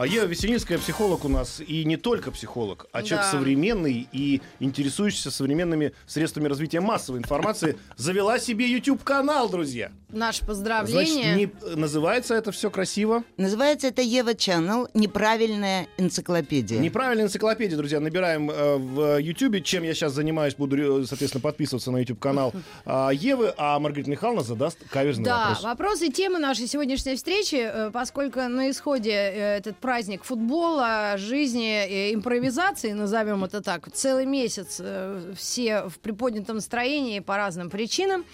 [0.00, 3.32] А Ева Весенинская психолог у нас, и не только психолог, а человек Да.
[3.32, 9.92] современный и интересующийся современными средствами развития массовой информации, завела себе YouTube-канал, друзья.
[10.08, 11.34] Наше Значит, поздравление.
[11.34, 13.24] не, называется это все красиво.
[13.36, 16.78] Называется это Ева Channel «Неправильная энциклопедия».
[16.80, 18.00] Неправильная энциклопедия, друзья.
[18.00, 22.54] Набираем э, в YouTube, чем я сейчас занимаюсь, буду, э, соответственно, подписываться на YouTube-канал
[22.86, 25.62] а, Евы, а Маргарита Михайловна задаст каверзный Да, вопрос.
[25.62, 31.84] вопрос и тема нашей сегодняшней встречи, э, поскольку на исходе э, этот праздник футбола, жизни,
[31.84, 38.24] э, импровизации, назовем это так, целый месяц э, все в приподнятом настроении по разным причинам.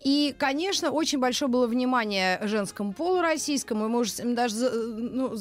[0.00, 5.36] И, конечно, очень большое было внимание женскому полу российскому, и, может, им даже за- ну,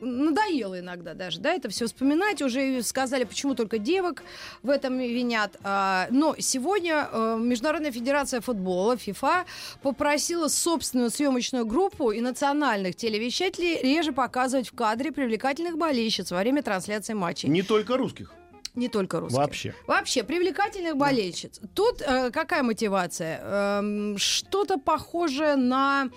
[0.00, 2.42] надоело иногда даже, да, это все вспоминать.
[2.42, 4.22] Уже сказали, почему только девок
[4.62, 5.56] в этом винят.
[5.62, 9.44] А, Но сегодня э, Международная федерация футбола, ФИФА,
[9.82, 16.62] попросила собственную съемочную группу и национальных телевещателей реже показывать в кадре привлекательных болельщиц во время
[16.62, 17.48] трансляции матчей.
[17.48, 18.32] Не только русских.
[18.78, 19.38] Не только русских.
[19.38, 19.74] Вообще.
[19.86, 21.60] Вообще, привлекательных болельщиц.
[21.74, 23.40] Тут э, какая мотивация?
[23.42, 26.10] Эм, что-то похожее на...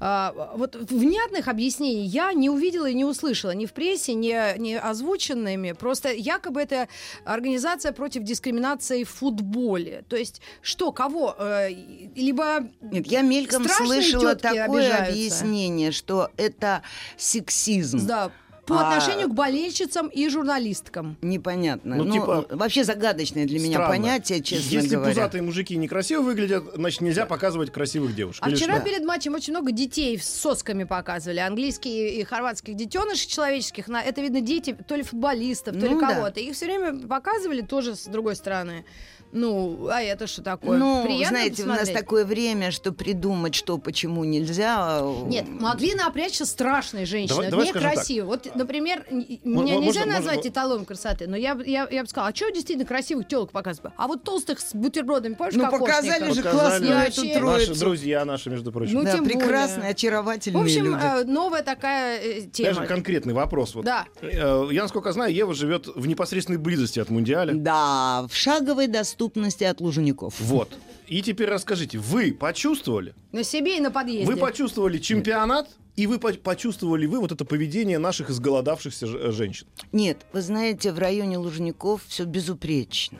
[0.00, 4.74] э, вот внятных объяснений я не увидела и не услышала ни в прессе, ни, ни
[4.74, 5.72] озвученными.
[5.72, 6.88] Просто якобы это
[7.24, 10.04] организация против дискриминации в футболе.
[10.08, 11.34] То есть что, кого?
[11.38, 11.70] Э,
[12.14, 15.04] либо Нет, я мельком слышала такое обижаются.
[15.12, 16.82] объяснение, что это
[17.16, 18.06] сексизм.
[18.06, 18.30] да,
[18.66, 21.16] по А- отношению к болельщицам и журналисткам.
[21.22, 21.96] Непонятно.
[21.96, 23.88] Ну, Ну, типа, вообще загадочное для меня Странно.
[23.90, 25.10] понятие, честно Если говоря.
[25.12, 28.42] пузатые мужики некрасиво выглядят, значит, нельзя показывать красивых девушек.
[28.44, 28.84] А Или вчера что?
[28.84, 31.40] перед матчем очень много детей с сосками показывали.
[31.40, 33.88] Английские и хорватских детенышей человеческих.
[33.88, 36.14] Это, видно, дети то ли футболистов, то ли Ну да.
[36.14, 36.40] кого-то.
[36.40, 38.84] Их все время показывали тоже с другой стороны.
[39.34, 40.78] Ну, а это что такое?
[40.78, 41.98] Ну, Приятно знаете, у нас посмотреть?
[42.00, 45.00] такое время, что придумать, что, почему нельзя.
[45.02, 48.24] э, Нет, могли напрячься страшные женщины, Давай- некрасивые.
[48.24, 49.18] Вот, например, Мо-
[49.62, 52.34] меня мо- нельзя можно- назвать можно- эталоном красоты, но я, я, я бы сказала, а
[52.34, 53.92] что действительно красивых телок показывать?
[53.96, 58.50] А вот толстых с бутербродами, помнишь, Ну, показали же классную эту вообще- Наши друзья наши,
[58.50, 58.94] между прочим.
[58.94, 59.38] Ну, да, тем более.
[59.40, 60.98] прекрасные, В очаровательные общем, люди.
[61.02, 62.74] э, новая такая э, тема.
[62.74, 63.74] Даже конкретный вопрос.
[63.74, 63.84] Вот.
[63.84, 64.06] Да.
[64.22, 67.52] Я, насколько знаю, Ева живет в непосредственной близости от Мундиаля.
[67.54, 69.23] Да, в шаговой доступности
[69.70, 70.34] от Лужников.
[70.40, 70.70] Вот.
[71.06, 73.14] И теперь расскажите, вы почувствовали?
[73.32, 74.26] На себе и на подъезде.
[74.26, 75.68] Вы почувствовали чемпионат?
[75.96, 79.66] И вы по- почувствовали вы вот это поведение наших изголодавшихся э, женщин?
[79.92, 83.18] Нет, вы знаете, в районе Лужников все безупречно.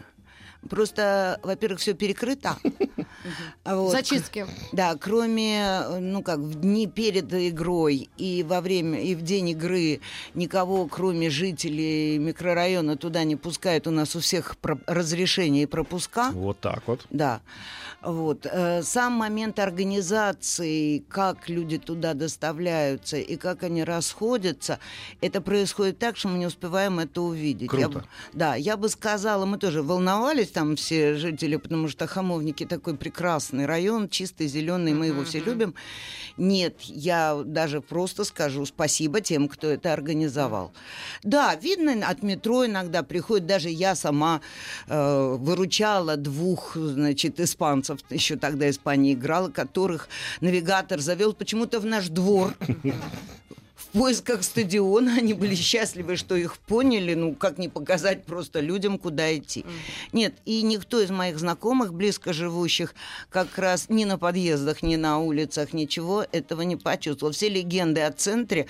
[0.71, 2.57] Просто, во-первых, все перекрыто.
[3.65, 4.47] Вот, Зачистки.
[4.73, 10.01] Да, кроме, ну как, в дни перед игрой и во время, и в день игры
[10.35, 13.87] никого, кроме жителей микрорайона, туда не пускают.
[13.87, 16.31] У нас у всех про- разрешение и пропуска.
[16.33, 17.07] Вот так вот.
[17.09, 17.41] Да.
[18.03, 18.45] Вот.
[18.45, 24.79] Э, Сам момент организации, как люди туда доставляются и как они расходятся,
[25.23, 27.73] это происходит так, что мы не успеваем это увидеть.
[27.73, 27.99] Я Круто.
[28.01, 28.05] бы-
[28.35, 33.67] да, я бы сказала, мы тоже волновались там все жители, потому что Хамовники такой прекрасный
[33.67, 35.75] район, чистый, зеленый, мы его все любим.
[36.39, 40.73] Нет, я даже просто скажу спасибо тем, кто это организовал.
[41.23, 44.41] Да, видно, от метро иногда приходит, даже я сама
[44.87, 50.09] э, выручала двух, значит, испанцев, еще тогда Испания играла, которых
[50.41, 52.55] навигатор завел почему-то в наш двор.
[53.95, 58.99] В поисках стадиона они были счастливы, что их поняли, ну, как не показать просто людям,
[58.99, 59.65] куда идти.
[60.13, 62.93] Нет, и никто из моих знакомых, близко живущих,
[63.31, 67.33] как раз ни на подъездах, ни на улицах, ничего этого не почувствовал.
[67.33, 68.67] Все легенды о центре,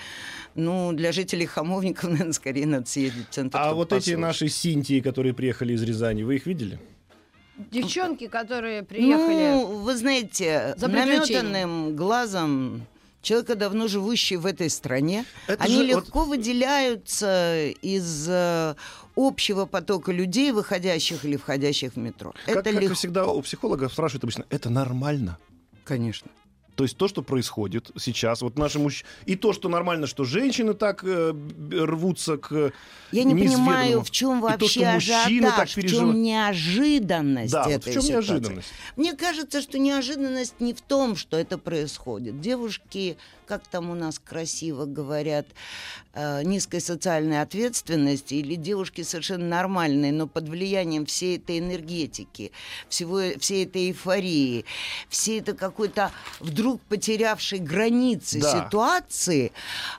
[0.53, 3.57] ну, для жителей Хамовников, наверное, скорее надо съездить в центр.
[3.59, 4.19] А вот эти послушать.
[4.19, 6.79] наши синтии, которые приехали из Рязани, вы их видели?
[7.71, 9.53] Девчонки, которые приехали.
[9.53, 12.85] Ну, вы знаете, наметанным глазом
[13.25, 18.75] человека, давно живущий в этой стране, Это они же легко выделяются из э,
[19.15, 22.33] общего потока людей, выходящих или входящих в метро.
[22.45, 22.95] Как, это как легко.
[22.95, 25.37] всегда у психологов спрашивают обычно, это нормально?
[25.83, 26.31] Конечно.
[26.75, 30.73] То есть то, что происходит сейчас, вот наши мужчины, и то, что нормально, что женщины
[30.73, 31.33] так э,
[31.71, 32.73] рвутся к
[33.11, 37.63] Я не понимаю, в чем то, вообще что мужчины так ажиотаж, в чем неожиданность Да,
[37.63, 38.31] вот этой в чем ситуации.
[38.31, 38.73] неожиданность?
[38.97, 42.41] Мне кажется, что неожиданность не в том, что это происходит.
[42.41, 45.45] Девушки как там у нас красиво говорят,
[46.13, 52.51] э, низкой социальной ответственности, или девушки совершенно нормальные, но под влиянием всей этой энергетики,
[52.89, 54.65] всего, всей этой эйфории,
[55.09, 58.65] всей это какой-то вдруг потерявшей границы Да.
[58.65, 59.51] ситуации,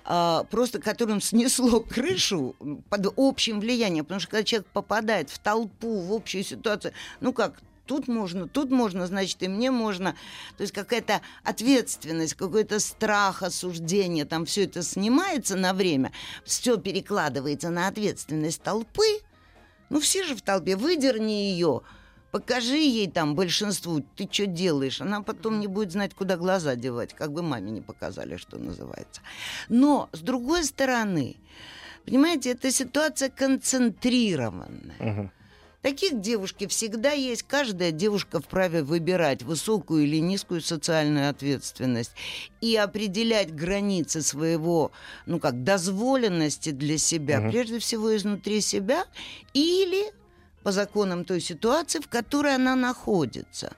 [0.04, 2.56] э, просто которым снесло крышу
[2.90, 7.54] под общим влиянием, потому что когда человек попадает в толпу, в общую ситуацию, ну как,
[7.86, 10.14] тут можно, тут можно, значит, и мне можно.
[10.56, 16.12] То есть какая-то ответственность, какой-то страх, осуждение, там все это снимается на время,
[16.44, 19.20] все перекладывается на ответственность толпы.
[19.88, 21.82] Ну, все же в толпе, выдерни ее,
[22.32, 25.00] покажи ей там большинству, ты что делаешь.
[25.00, 29.22] Она потом не будет знать, куда глаза девать, как бы маме не показали, что называется.
[29.68, 31.36] Но, с другой стороны,
[32.04, 34.96] понимаете, эта ситуация концентрированная.
[34.98, 35.30] Мгм.
[35.86, 37.44] Таких девушки всегда есть.
[37.44, 42.10] Каждая девушка вправе выбирать высокую или низкую социальную ответственность
[42.60, 44.90] и определять границы своего,
[45.26, 47.50] ну как, дозволенности для себя, Мгм.
[47.52, 49.04] прежде всего изнутри себя,
[49.54, 50.12] или
[50.64, 53.72] по законам той ситуации, в которой она находится.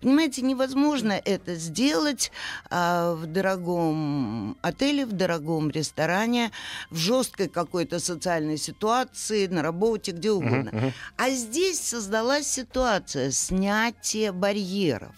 [0.00, 2.32] Понимаете, невозможно это сделать
[2.70, 6.52] а, в дорогом отеле, в дорогом ресторане,
[6.90, 10.70] в жесткой какой-то социальной ситуации, на работе, где угодно.
[10.72, 10.92] мгм.
[11.16, 15.14] А здесь создалась ситуация снятия барьеров.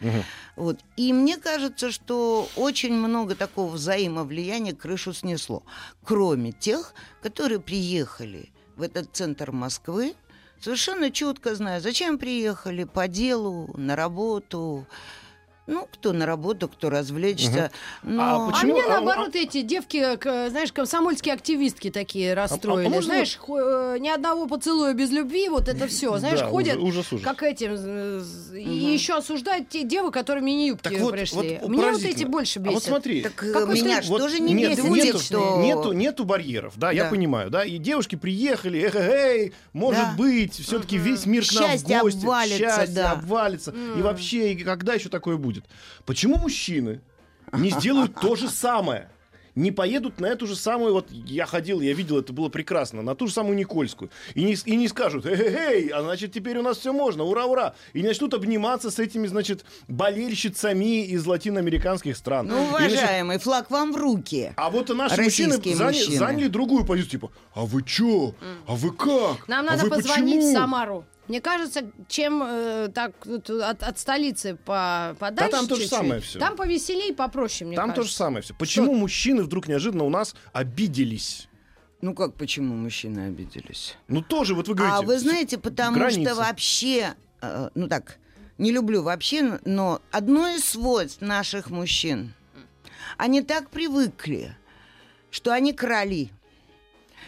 [0.00, 0.22] Мгм.
[0.54, 0.80] Вот.
[0.96, 5.62] И мне кажется, что очень много такого взаимовлияния крышу снесло.
[6.04, 10.14] Кроме тех, которые приехали в этот центр Москвы,
[10.60, 14.86] совершенно четко зная, зачем приехали, по делу, на работу.
[15.66, 17.72] Ну, кто на работу, кто развлечься.
[18.04, 18.22] Но...
[18.22, 18.74] А А Почему?
[18.74, 22.86] меня А- наоборот эти девки, к- знаешь, комсомольские активистки такие расстроили.
[22.86, 26.16] а можно знаешь, хо- э, ни одного поцелуя без любви, вот это все.
[26.18, 27.24] Знаешь, Да, ходят ужас, ужас.
[27.24, 31.58] как этим, э, з- и еще осуждают те девы, которые мини-юбки Так вот, пришли.
[31.60, 32.74] вот Меня вот эти больше А бесят.
[32.74, 35.60] вот смотри, Так э, меня же Вот тоже не нет, бесит, нету, что...
[35.62, 37.10] нету, нету барьеров, да, я Да.
[37.10, 40.14] понимаю, да, и девушки приехали, эх, эй, может Да.
[40.16, 43.10] быть, все-таки весь мир к нам Счастье в гости, обвалится, счастье да.
[43.12, 45.55] обвалится, и вообще, и когда еще такое будет?
[46.04, 47.00] Почему мужчины
[47.52, 49.08] не сделают то же самое?
[49.54, 53.14] Не поедут на эту же самую, вот я ходил, я видел, это было прекрасно, на
[53.14, 54.10] ту же самую Никольскую.
[54.34, 57.74] И не, и не скажут, эй, а значит теперь у нас все можно, ура, ура.
[57.94, 62.48] И начнут обниматься с этими, значит, болельщицами из латиноамериканских стран.
[62.48, 64.52] Ну, И начнут уважаемый, флаг вам в руки.
[64.56, 66.16] а вот и наши мужчины, мужчины.
[66.18, 68.34] заняли другую позицию, типа, а вы чё?
[68.66, 69.48] А вы как?
[69.48, 71.04] Нам А надо вы позвонить почему?» в Самару.
[71.28, 73.50] Мне кажется, чем э, так от,
[73.82, 76.38] от столицы по, подальше там то же самое всё.
[76.38, 78.18] Там повеселее и попроще, мне Там то же кажется.
[78.18, 78.54] самое все.
[78.54, 81.48] Почему мужчины вдруг неожиданно у нас обиделись?
[82.00, 83.96] Ну как, почему мужчины обиделись?
[84.06, 84.98] Ну тоже, вот вы говорите.
[84.98, 86.30] А вы знаете, потому границы.
[86.30, 88.18] что вообще, э, ну так,
[88.58, 92.34] не люблю вообще, но одно из свойств наших мужчин,
[93.16, 94.56] они так привыкли,
[95.30, 96.30] что они короли,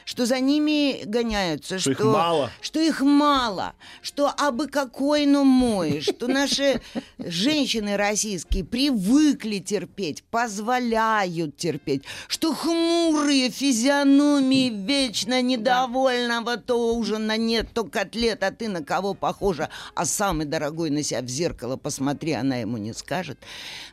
[0.04, 2.50] что за ними гоняются, Что их мало.
[2.60, 6.80] что их мало, что абы какой, но мой, что наши
[7.18, 17.84] женщины российские привыкли терпеть, позволяют терпеть, что хмурые физиономии вечно недовольного, то ужина нет, то
[17.84, 22.56] котлет, а ты на кого похожа, а самый дорогой на себя в зеркало посмотри, она
[22.56, 23.38] ему не скажет.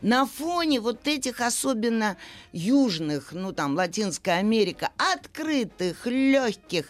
[0.01, 2.18] На фоне вот этих особенно
[2.51, 6.90] южных, ну там Латинская Америка, открытых, легких,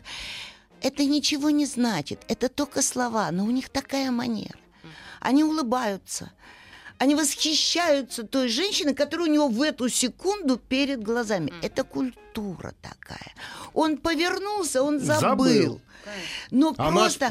[0.81, 4.57] это ничего не значит, это только слова, но у них такая манера.
[5.19, 6.31] Они улыбаются,
[6.97, 11.54] они восхищаются той женщиной, которая у него в эту секунду перед глазами.
[11.61, 13.33] Это культура такая.
[13.73, 15.19] Он повернулся, он забыл.
[15.19, 15.81] Забыл.
[16.52, 17.30] Но Она просто...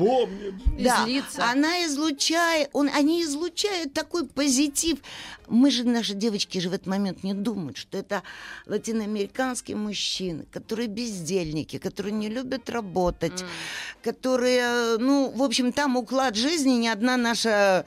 [0.79, 1.07] Да,
[1.39, 4.99] она излучает, он, они излучают такой позитив.
[5.47, 8.23] Мы же, наши девочки же в этот момент не думают, что это
[8.67, 13.45] латиноамериканские мужчины, которые бездельники, которые не любят работать,
[14.03, 17.85] которые, ну, в общем, там уклад жизни ни одна наша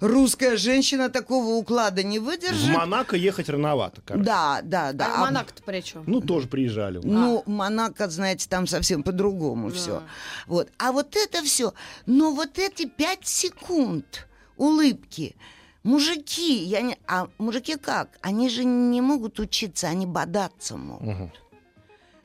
[0.00, 2.74] русская женщина такого уклада не В выдержит.
[2.76, 4.24] Монако ехать рановато, короче.
[4.24, 5.06] Да, да, да.
[5.06, 6.04] А А Монако-то при чем?
[6.06, 7.00] Ну, тоже приезжали.
[7.02, 10.02] ну, Монако, знаете, там совсем по-другому все.
[10.46, 10.68] Вот.
[10.78, 11.72] А вот это все.
[12.06, 14.26] Но вот эти пять секунд
[14.56, 15.36] улыбки.
[15.82, 16.98] Мужики, я не...
[17.06, 18.18] а мужики как?
[18.20, 21.06] Они же не могут учиться, они бодаться могут.
[21.06, 21.32] Мгм.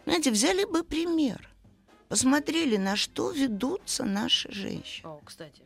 [0.06, 1.50] Знаете, взяли бы пример.
[2.10, 5.08] Посмотрели, на что ведутся наши женщины.
[5.10, 5.64] О, кстати.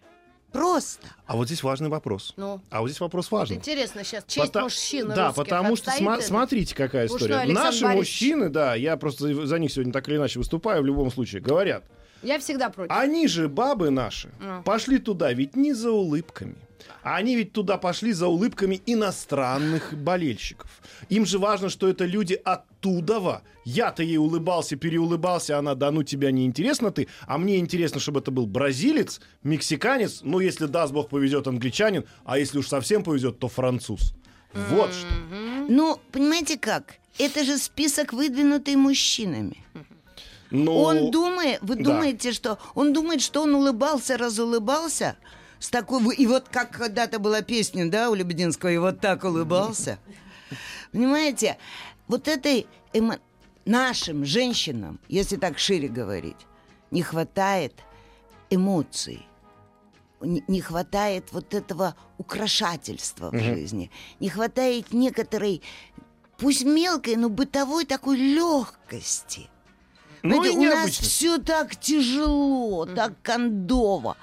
[0.52, 1.08] Просто.
[1.28, 2.34] А вот здесь важный вопрос.
[2.38, 3.58] Ну, А вот здесь вопрос вот важный.
[3.58, 6.22] интересно сейчас, честь Пота- мужчин Да, потому что это?
[6.22, 7.46] смотрите, какая история.
[7.46, 7.96] Наши Борисович?
[7.96, 11.84] мужчины, да, я просто за них сегодня так или иначе выступаю в любом случае, говорят,
[12.24, 12.92] Я всегда против.
[12.96, 14.62] они же, бабы наши, Ну.
[14.64, 16.56] пошли туда ведь не за улыбками.
[17.04, 20.70] А они ведь туда пошли за улыбками иностранных болельщиков.
[21.10, 23.42] Им же важно, что это люди оттуда.
[23.64, 28.20] Я-то ей улыбался, переулыбался, она, да ну тебя не интересно ты, а мне интересно, чтобы
[28.20, 33.40] это был бразилец, мексиканец, ну если даст бог повезет англичанин, а если уж совсем повезет,
[33.40, 34.14] то француз.
[34.54, 35.08] Вот что.
[35.70, 36.96] Ну, понимаете как?
[37.20, 39.58] Это же список, выдвинутый мужчинами.
[40.52, 41.84] Ну, Он думает, вы да.
[41.84, 45.16] думаете, что он думает, что он улыбался, разулыбался
[45.60, 50.00] с такой, и вот как когда-то была песня, да, у Лебединского, и вот так улыбался.
[50.92, 51.58] Понимаете,
[52.08, 53.20] вот этой эмо-
[53.66, 56.48] нашим женщинам, если так шире говорить,
[56.92, 57.74] не хватает
[58.50, 59.26] эмоций.
[60.22, 63.90] Не не хватает вот этого украшательства в жизни.
[64.20, 65.62] Не хватает некоторой,
[66.38, 69.50] пусть мелкой, но бытовой такой легкости.
[70.24, 74.18] Ну и Знаете, у нас все так тяжело, так кондово,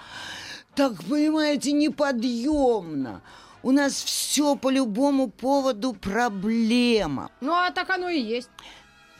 [0.74, 3.22] так, понимаете, неподъемно.
[3.62, 7.30] У нас все по любому поводу проблема.
[7.40, 8.48] Ну, а так оно и есть.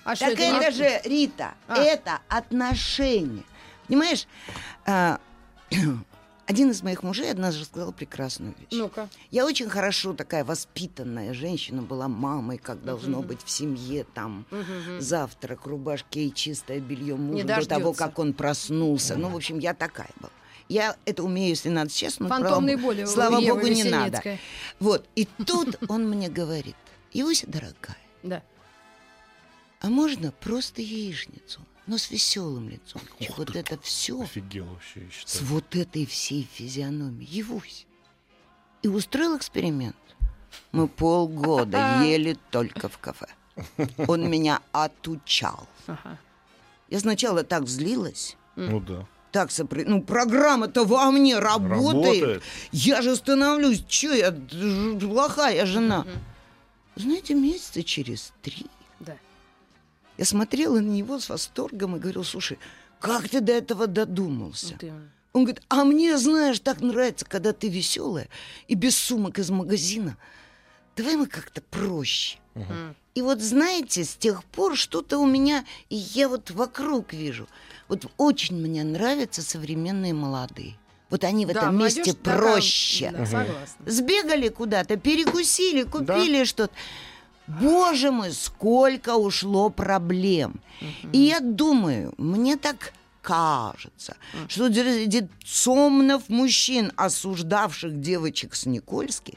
[0.05, 0.43] А Так это?
[0.43, 1.79] это же, Рита, А.
[1.79, 3.43] это отношения.
[3.89, 4.27] Понимаешь,
[4.87, 5.19] а,
[6.47, 8.69] один из моих мужей однажды сказал прекрасную вещь.
[8.71, 9.09] Ну-ка.
[9.31, 14.47] Я очень хорошо такая воспитанная женщина была мамой, как должно быть в семье, там
[15.01, 19.17] завтрак, рубашки и чистое белье мужа до того, как он проснулся.
[19.17, 20.31] Ну, в общем, я такая была.
[20.69, 22.25] Я это умею, если надо честно.
[22.29, 24.23] но, Фантомные слава, боли слава Евы богу, не надо.
[24.81, 25.07] Вот.
[25.15, 26.75] И тут он мне говорит,
[27.13, 28.43] Иуся, дорогая, Да.
[29.81, 33.01] а можно просто яичницу, но с веселым лицом?
[33.37, 35.47] Вот это все Офигел вообще, я с считаю.
[35.47, 37.29] вот этой всей физиономией.
[37.31, 37.87] Явусь.
[38.83, 39.97] И устроил эксперимент.
[40.73, 43.27] Мы полгода ели только в кафе.
[44.07, 45.67] Он меня отучал.
[45.87, 46.19] Ага.
[46.89, 49.07] Я сначала так взлилась, Ну да.
[49.33, 49.85] так сопри...
[49.85, 52.23] Ну, программа-то во мне работает.
[52.23, 52.43] Работает.
[52.73, 54.33] Я же становлюсь, что я
[55.01, 56.07] плохая жена.
[56.97, 58.67] Знаете, месяца через три
[59.01, 59.17] Да.
[60.19, 62.59] Я смотрела на него с восторгом и говорила, слушай,
[63.01, 64.73] как ты до этого додумался?
[64.73, 65.11] Вот именно.
[65.33, 68.29] Он говорит, а мне, знаешь, так нравится, когда ты веселая
[68.69, 70.17] и без сумок из магазина.
[70.97, 72.39] Давай мы как-то проще.
[72.55, 72.97] М.
[73.15, 77.49] И вот знаете, с тех пор что-то у меня, и я вот вокруг вижу.
[77.89, 80.77] Вот очень мне нравятся современные молодые.
[81.11, 83.11] Вот они в Да, этом молодежь месте проще.
[83.13, 83.85] Да, согласна.
[83.87, 86.73] Сбегали куда-то, перекусили, купили что-то.
[87.47, 90.61] Боже мой, сколько ушло проблем.
[91.13, 94.17] И я думаю, мне так кажется,
[94.49, 95.29] что среди
[96.29, 99.35] мужчин, осуждавших девочек с Никольских,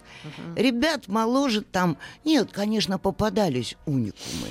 [0.56, 4.50] ребят моложе там, нет, конечно, попадались уникумы.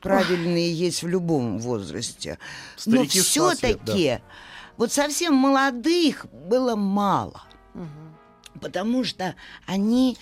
[0.00, 2.38] Правильные есть в любом возрасте.
[2.84, 4.20] Но Старики все-таки
[4.76, 7.42] вот совсем молодых было мало.
[8.60, 9.34] Потому что
[9.66, 10.16] они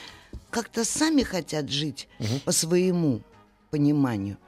[0.54, 2.08] как-то сами хотят жить
[2.44, 3.22] по своему
[3.70, 4.38] пониманию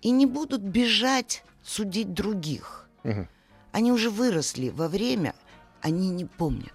[0.00, 2.88] и не будут бежать судить других.
[3.02, 3.28] Мгм.
[3.70, 5.34] Они уже выросли во время,
[5.82, 6.72] они не помнят.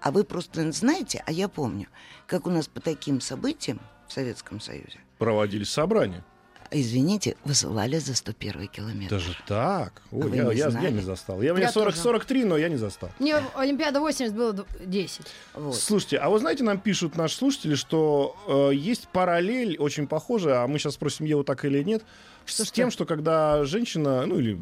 [0.00, 1.88] А вы просто знаете, а я помню,
[2.26, 6.24] как у нас по таким событиям в Советском Союзе, Проводились собрания.
[6.70, 9.10] Извините, высылали за 101 километр.
[9.16, 10.02] Даже так?
[10.12, 11.42] Ой, А вы я, не я- я не застал.
[11.42, 12.02] Я, мне Я 40, тоже.
[12.02, 13.10] 43, но я не застал.
[13.18, 15.26] Мне Олимпиада 80 было д- 10.
[15.54, 15.74] Вот.
[15.76, 18.36] Слушайте, а вы знаете, нам пишут наши слушатели, что
[18.72, 22.02] э, есть параллель очень похожая, а мы сейчас спросим Еву так или нет,
[22.46, 22.76] Что, с что?
[22.76, 24.58] тем, что когда женщина, ну или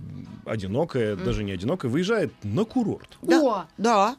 [0.47, 3.19] одинокая, даже не одинокая, выезжает на курорт.
[3.23, 3.41] Да.
[3.43, 3.65] О!
[3.77, 4.17] Да.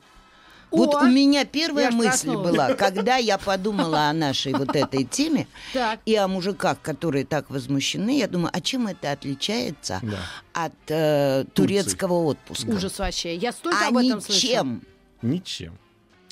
[0.72, 0.78] О!
[0.78, 2.52] Вот у меня первая мысль проснулась.
[2.52, 6.00] была, когда я подумала о нашей вот этой теме Так.
[6.06, 10.20] и о мужиках, которые так возмущены, я думаю, а чем это отличается Да.
[10.66, 12.70] от э, турецкого отпуска?
[12.70, 13.36] Ужас вообще.
[13.36, 14.50] Я столько А об этом слышала.
[14.64, 14.82] ничем.
[15.22, 15.78] Ничем.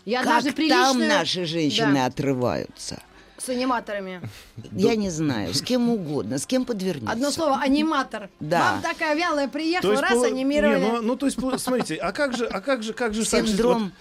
[0.06, 0.86] Я как даже приличную...
[0.86, 3.02] там наши женщины Да, отрываются?
[3.40, 4.20] с аниматорами.
[4.72, 7.12] Я не знаю, с кем угодно, с кем подвернется.
[7.12, 8.30] Одно слово аниматор.
[8.40, 8.72] Да.
[8.74, 10.80] Мам такая вялая приехала, раз анимировали.
[10.80, 13.24] Не, ну, ну, то есть, смотрите, а как же, а как же, как же...
[13.30, 13.92] так же- Синдром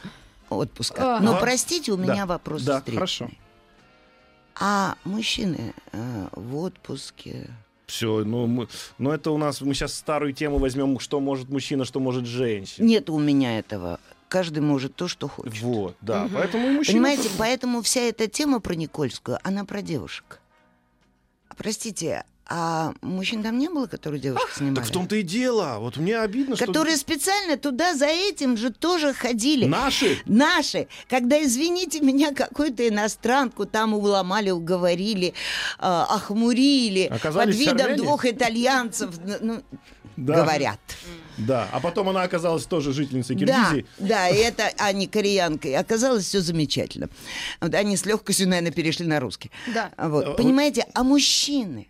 [0.50, 1.16] отпуска.
[1.16, 1.20] А.
[1.20, 1.40] Но Ага.
[1.40, 2.94] простите, у Да, меня вопрос да, встречный.
[2.98, 3.30] хорошо.
[4.58, 7.50] А мужчины э, в отпуске...
[7.86, 8.66] Все, ну, мы,
[8.98, 12.84] ну это у нас, мы сейчас старую тему возьмем, что может мужчина, что может женщина.
[12.84, 14.00] Нет у меня этого.
[14.28, 15.60] Каждый может то, что хочет.
[15.60, 16.94] Вот, да, поэтому и мужчина...
[16.94, 20.40] Понимаете, поэтому вся эта тема про Никольскую, она про девушек.
[21.48, 24.76] А Простите, А мужчин там не было, которые девушек снимали?
[24.76, 25.78] Так в том-то и дело.
[25.80, 26.66] Вот мне обидно, что...
[26.66, 29.64] Которые специально туда за этим же тоже ходили.
[29.64, 30.18] Наши?
[30.26, 30.86] Наши.
[31.08, 35.32] Когда, извините меня, какую-то иностранку там уломали, уговорили, э,
[35.80, 37.08] охмурили.
[37.10, 37.96] Оказались под видом армяне?
[38.02, 39.10] двух итальянцев.
[39.40, 39.62] Ну,
[40.16, 40.34] Да.
[40.36, 40.78] говорят.
[41.38, 43.86] Да, а потом она оказалась тоже жительницей Да, Киргизии.
[43.98, 45.74] да, и это они кореянкой.
[45.76, 47.08] Оказалось все замечательно.
[47.60, 49.50] Вот они с легкостью, наверное, перешли на русский.
[49.74, 49.90] Да.
[49.96, 51.88] Э, Вот, вот- понимаете, а мужчины?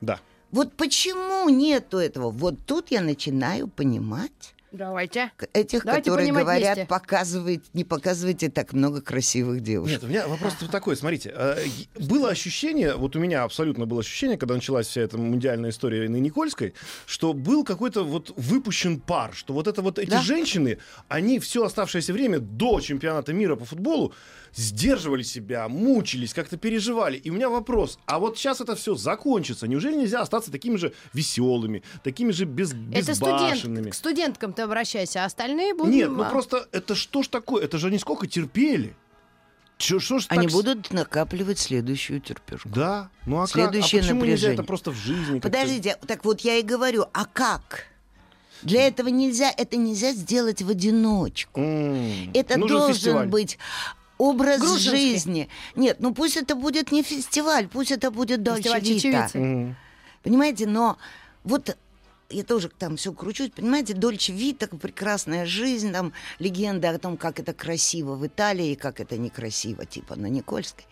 [0.00, 0.20] Да.
[0.50, 2.30] Вот почему нету этого?
[2.30, 5.30] Вот тут я начинаю понимать Давайте.
[5.54, 6.86] этих, Давайте которые говорят, вместе.
[6.88, 9.94] показывайте, не показывайте так много красивых девушек.
[9.96, 14.00] Нет, у меня вопрос вот такой, смотрите, е- было ощущение, вот у меня абсолютно было
[14.00, 16.74] ощущение, когда началась вся эта мундиальная история на Никольской,
[17.06, 20.20] что был какой-то вот выпущен пар, что вот это вот эти Да.
[20.22, 20.78] женщины,
[21.08, 24.12] они все оставшееся время до чемпионата мира по футболу
[24.58, 27.16] сдерживали себя, мучились, как-то переживали.
[27.16, 30.92] И у меня вопрос, а вот сейчас это все закончится, неужели нельзя остаться такими же
[31.12, 33.90] веселыми, такими же без, Это безбашенными?
[33.90, 35.94] студент, к студенткам ты обращайся, а остальные будут...
[35.94, 37.64] Нет, ну просто это что ж такое?
[37.64, 38.94] Это же они сколько терпели?
[39.78, 42.68] Чё, что ж Они так будут накапливать следующую терпежку.
[42.68, 43.50] Да, ну а, как?
[43.50, 44.54] Следующее а почему нельзя напряжение.
[44.54, 45.38] это просто в жизни?
[45.38, 47.84] Подождите, так вот я и говорю, а как?
[48.62, 51.60] Для этого нельзя, это нельзя сделать в одиночку.
[51.60, 53.28] М, Это нужен должен фестиваль.
[53.28, 53.56] быть
[54.18, 54.90] образ Грушинский.
[54.90, 55.48] жизни.
[55.76, 59.28] Нет, ну пусть это будет не фестиваль, пусть это будет Дольче Вита.
[60.22, 60.98] Понимаете, но
[61.44, 61.76] вот
[62.30, 67.40] я тоже там все кручусь, понимаете, Дольче Вита, прекрасная жизнь, там легенда о том, как
[67.40, 70.86] это красиво в Италии и как это некрасиво, типа на Никольской.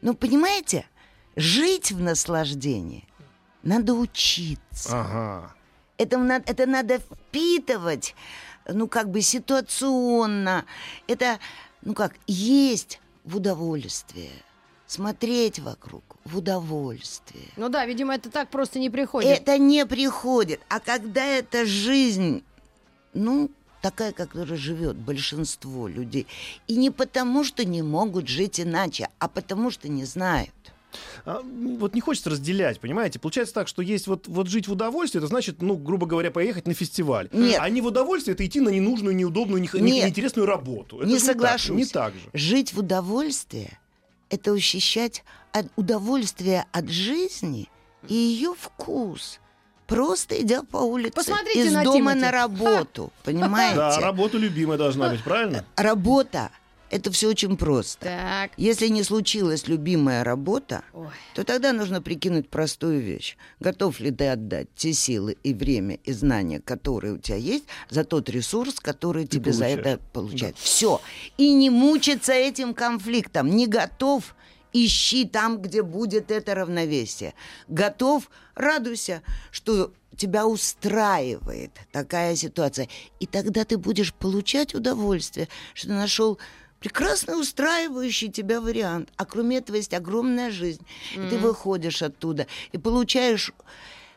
[0.00, 0.86] Но понимаете,
[1.36, 3.06] жить в наслаждении
[3.62, 5.00] надо учиться.
[5.00, 5.54] Ага.
[5.98, 8.14] Это, это надо впитывать,
[8.66, 10.64] ну, как бы ситуационно.
[11.06, 11.38] Это,
[11.82, 14.30] ну, как, есть в удовольствие.
[14.86, 17.48] Смотреть вокруг в удовольствие.
[17.56, 19.30] Ну да, видимо, это так просто не приходит.
[19.30, 20.60] Это не приходит.
[20.68, 22.44] А когда эта жизнь,
[23.14, 26.26] ну, такая, которая живет большинство людей,
[26.68, 30.71] и не потому, что не могут жить иначе, а потому, что не знают.
[31.24, 33.18] А, вот не хочется разделять, понимаете?
[33.18, 36.66] Получается так, что есть вот, вот жить в удовольствии, это значит, ну, грубо говоря, поехать
[36.66, 37.28] на фестиваль.
[37.32, 37.58] Нет.
[37.60, 40.04] А не в удовольствие, это идти на ненужную, неудобную, нех- Нет.
[40.04, 40.98] неинтересную работу.
[40.98, 41.76] Это не же так, соглашусь.
[41.76, 42.20] Не так же.
[42.32, 43.78] Жить в удовольствие–
[44.30, 47.68] это ощущать от- удовольствие от жизни
[48.08, 49.38] и ее вкус.
[49.86, 52.20] Просто идя по улице Посмотрите из на дома Тимати.
[52.20, 53.76] на работу, понимаете?
[53.76, 55.66] Да, работа любимая должна быть, правильно?
[55.76, 56.50] Работа–
[56.92, 58.04] это все очень просто.
[58.04, 58.50] Так.
[58.58, 61.08] Если не случилась любимая работа, Ой.
[61.34, 63.38] то тогда нужно прикинуть простую вещь.
[63.60, 68.04] Готов ли ты отдать те силы и время и знания, которые у тебя есть, за
[68.04, 69.86] тот ресурс, который тебе за получаешь.
[69.86, 70.58] это получает.
[70.58, 71.00] Все.
[71.38, 73.48] И не мучиться этим конфликтом.
[73.48, 74.36] Не готов
[74.74, 77.32] ищи там, где будет это равновесие.
[77.68, 82.88] Готов, радуйся, что тебя устраивает такая ситуация.
[83.18, 86.38] И тогда ты будешь получать удовольствие, что ты нашел
[86.82, 89.10] прекрасно устраивающий тебя вариант.
[89.16, 90.84] А кроме этого есть огромная жизнь.
[91.14, 93.52] И ты выходишь оттуда и получаешь...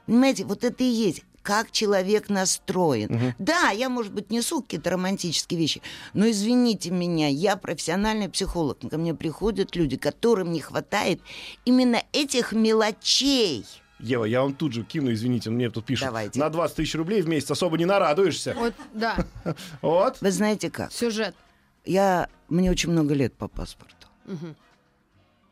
[0.06, 3.36] Понимаете, вот это и есть как человек настроен.
[3.38, 5.82] Да, я, может быть, несу какие-то романтические вещи,
[6.13, 8.80] но извините меня, я профессиональный психолог.
[8.89, 11.21] Ко мне приходят люди, которым не хватает
[11.63, 13.63] именно этих мелочей.
[13.99, 16.08] Ева, я вам тут же кину, извините, мне тут пишут.
[16.08, 16.39] Давайте.
[16.39, 18.56] На 20 тысяч рублей в месяц особо не нарадуешься.
[18.58, 19.25] Вот, да,
[19.82, 20.17] Вот.
[20.21, 20.91] Вы знаете как?
[20.91, 21.36] сюжет.
[21.86, 22.30] Я...
[22.48, 24.08] Мне очень много лет по паспорту.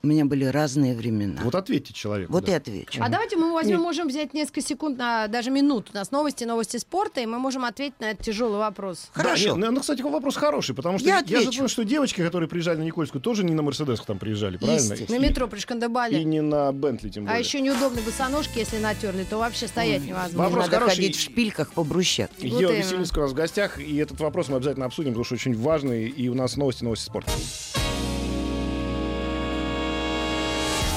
[0.05, 1.39] У меня были разные времена.
[1.45, 2.33] Вот ответьте человеку.
[2.33, 2.51] Вот да.
[2.51, 3.01] и отвечу.
[3.01, 5.91] А давайте мы возьмем, можем взять несколько секунд, на, даже минут.
[5.93, 9.09] У нас новости, новости спорта, и мы можем ответить на этот тяжелый вопрос.
[9.13, 9.51] Хорошо.
[9.51, 12.21] Да, нет, ну, ну, кстати, вопрос хороший, потому что Я я, же помню, что девочки,
[12.21, 14.93] которые приезжали на Никольскую, тоже не на Мерседесах там приезжали, правильно?
[15.07, 16.21] На метро при Шкандыбале.
[16.21, 17.37] И не на Бентли, тем более.
[17.37, 20.37] А еще неудобные босоножки, если натерли, то вообще стоять невозможно.
[20.37, 20.95] Вопрос Надо хороший.
[20.97, 22.49] ходить в шпильках по брусчатке.
[22.49, 22.73] Вот Ева.
[22.73, 26.09] Веселинская у нас в гостях, и этот вопрос мы обязательно обсудим, потому что очень важный,
[26.09, 27.31] и у нас новости, новости спорта.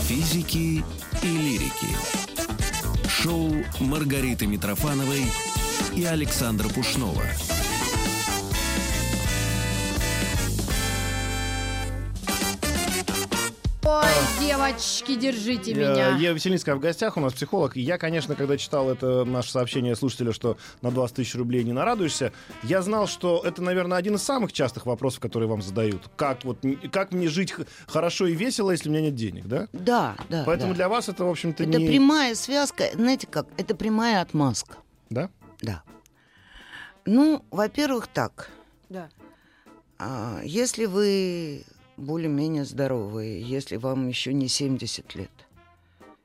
[0.08, 0.84] Физики
[1.20, 1.96] и лирики.
[3.08, 5.24] Шоу Маргариты Митрофановой
[5.96, 7.24] и Александра Пушнова.
[14.40, 16.16] Девочки, держите меня.
[16.16, 17.76] Э, Ева Веселинская в гостях, у нас психолог.
[17.76, 21.72] И я, конечно, когда читал это наше сообщение слушателя, что на 20 тысяч рублей не
[21.72, 26.02] нарадуешься, я знал, что это, наверное, один из самых частых вопросов, которые вам задают.
[26.16, 26.58] Как, вот,
[26.92, 27.54] как мне жить
[27.86, 29.68] хорошо и весело, если у меня нет денег, да?
[29.72, 30.44] Да, да.
[30.46, 30.76] Поэтому да.
[30.76, 31.86] для вас это, в общем-то, Это не...
[31.86, 34.76] прямая связка, знаете как, это прямая отмазка.
[35.10, 35.30] Да?
[35.62, 35.82] Да.
[37.04, 38.50] Ну, во-первых, так.
[38.88, 39.08] Да.
[39.98, 41.64] а, если вы
[41.96, 45.30] более-менее здоровые, если вам еще не 70 лет,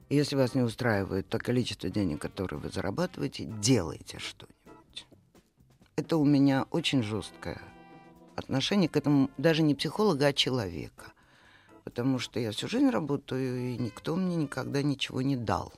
[0.10, 5.07] Если вас не устраивает то количество денег, которые вы зарабатываете, делайте что-нибудь.
[5.95, 7.62] Это у меня очень жесткое
[8.36, 11.13] отношение к этому даже не психолога, а человека.
[11.84, 15.73] Потому что я всю жизнь работаю, и никто мне никогда ничего не дал.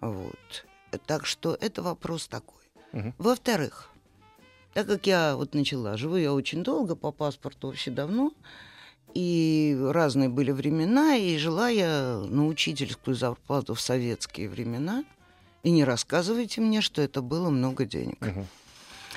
[0.00, 0.66] Вот.
[1.06, 2.62] Так что это вопрос такой.
[2.92, 3.14] Мгм.
[3.18, 3.90] Во-вторых,
[4.78, 8.32] так как я вот начала, живу я очень долго, по паспорту вообще давно,
[9.12, 15.04] и разные были времена, и жила я на учительскую зарплату в советские времена.
[15.64, 18.20] И не рассказывайте мне, что это было много денег.
[18.20, 18.46] Мгм.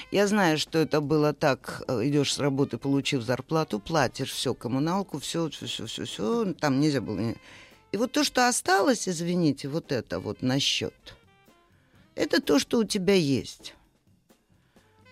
[0.10, 5.20] Я знаю, что это было так: э, идешь с работы, получив зарплату, платишь все, коммуналку,
[5.20, 6.54] все, все, все, все, все.
[6.54, 7.36] Там нельзя было.
[7.92, 11.16] И вот то, что осталось, извините, вот это вот на счет,
[12.16, 13.76] это то, что у тебя есть.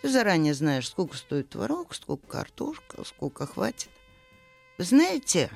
[0.01, 3.89] Ты заранее знаешь, сколько стоит творог, сколько картошка, сколько хватит.
[4.77, 5.51] Вы знаете,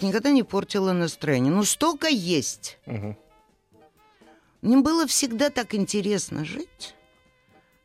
[0.00, 1.52] никогда не портило настроение.
[1.52, 2.78] Ну, столько есть.
[2.86, 3.18] Мгм.
[4.62, 6.94] Мне было всегда так интересно жить.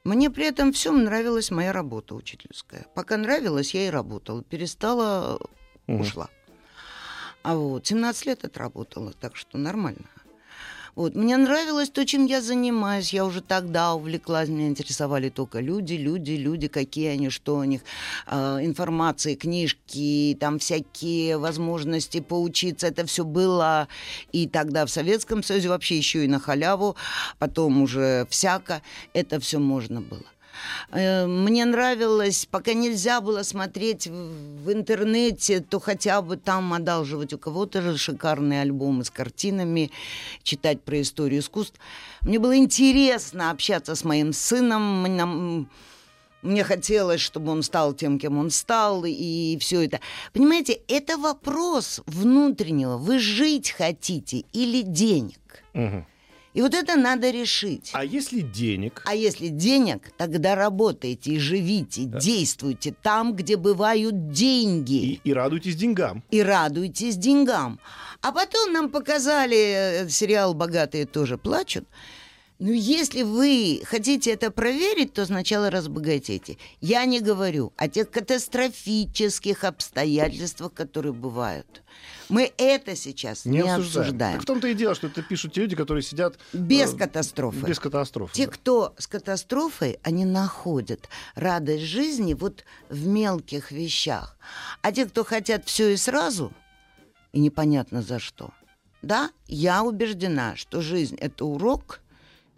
[0.05, 2.85] Мне при этом всем нравилась моя работа учительская.
[2.95, 4.43] Пока нравилась, я и работала.
[4.43, 5.39] Перестала,
[5.87, 6.01] Мгм.
[6.01, 6.29] ушла.
[7.43, 10.05] А вот 17 лет отработала, так что нормально.
[10.97, 11.13] Вот.
[11.13, 13.13] Мне нравилось то, чем я занимаюсь.
[13.13, 17.81] Я уже тогда увлеклась, меня интересовали только люди, люди, люди, какие они, что у них,
[18.25, 22.87] э, информации, книжки, там всякие возможности поучиться.
[22.87, 23.87] Это все было
[24.31, 26.95] и тогда в Советском Союзе, вообще еще и на халяву,
[27.37, 28.81] потом уже всяко.
[29.13, 30.25] Это все можно было.
[30.91, 37.37] Э, Мне нравилось, пока нельзя было смотреть в интернете, то хотя бы там одалживать у
[37.37, 39.91] кого-то же шикарные альбомы с картинами,
[40.43, 41.79] читать про историю искусств.
[42.21, 45.03] Мне было интересно общаться с моим сыном.
[45.03, 45.67] Мне,
[46.41, 49.99] мне хотелось, чтобы он стал тем, кем он стал, и все это.
[50.33, 52.97] Понимаете, это вопрос внутреннего.
[52.97, 55.39] Вы жить хотите или денег?
[55.73, 56.05] Мгм.
[56.57, 57.91] И вот это надо решить.
[57.93, 59.03] А если денег?
[59.05, 64.95] А если денег, тогда работайте и живите, действуйте там, где бывают деньги.
[64.95, 66.23] И, и радуйтесь деньгам.
[66.31, 67.79] И радуйтесь деньгам.
[68.23, 71.87] А потом нам показали э, сериал «Богатые тоже плачут».
[72.57, 76.57] Ну, если вы хотите это проверить, то сначала разбогатейте.
[76.81, 81.83] Я не говорю о тех катастрофических обстоятельствах, которые бывают.
[82.29, 84.07] Мы это сейчас не, Не, обсуждаем.
[84.07, 84.33] обсуждаем.
[84.33, 86.37] Так в том-то и дело, что это пишут те люди, которые сидят...
[86.53, 87.65] Без э, катастрофы.
[87.65, 88.33] Без катастрофы.
[88.33, 88.51] Те, да.
[88.51, 94.37] кто с катастрофой, они находят радость жизни вот в мелких вещах.
[94.81, 96.51] А те, кто хотят все и сразу,
[97.31, 98.51] и непонятно за что.
[99.01, 102.01] Да, я убеждена, что жизнь— это урок,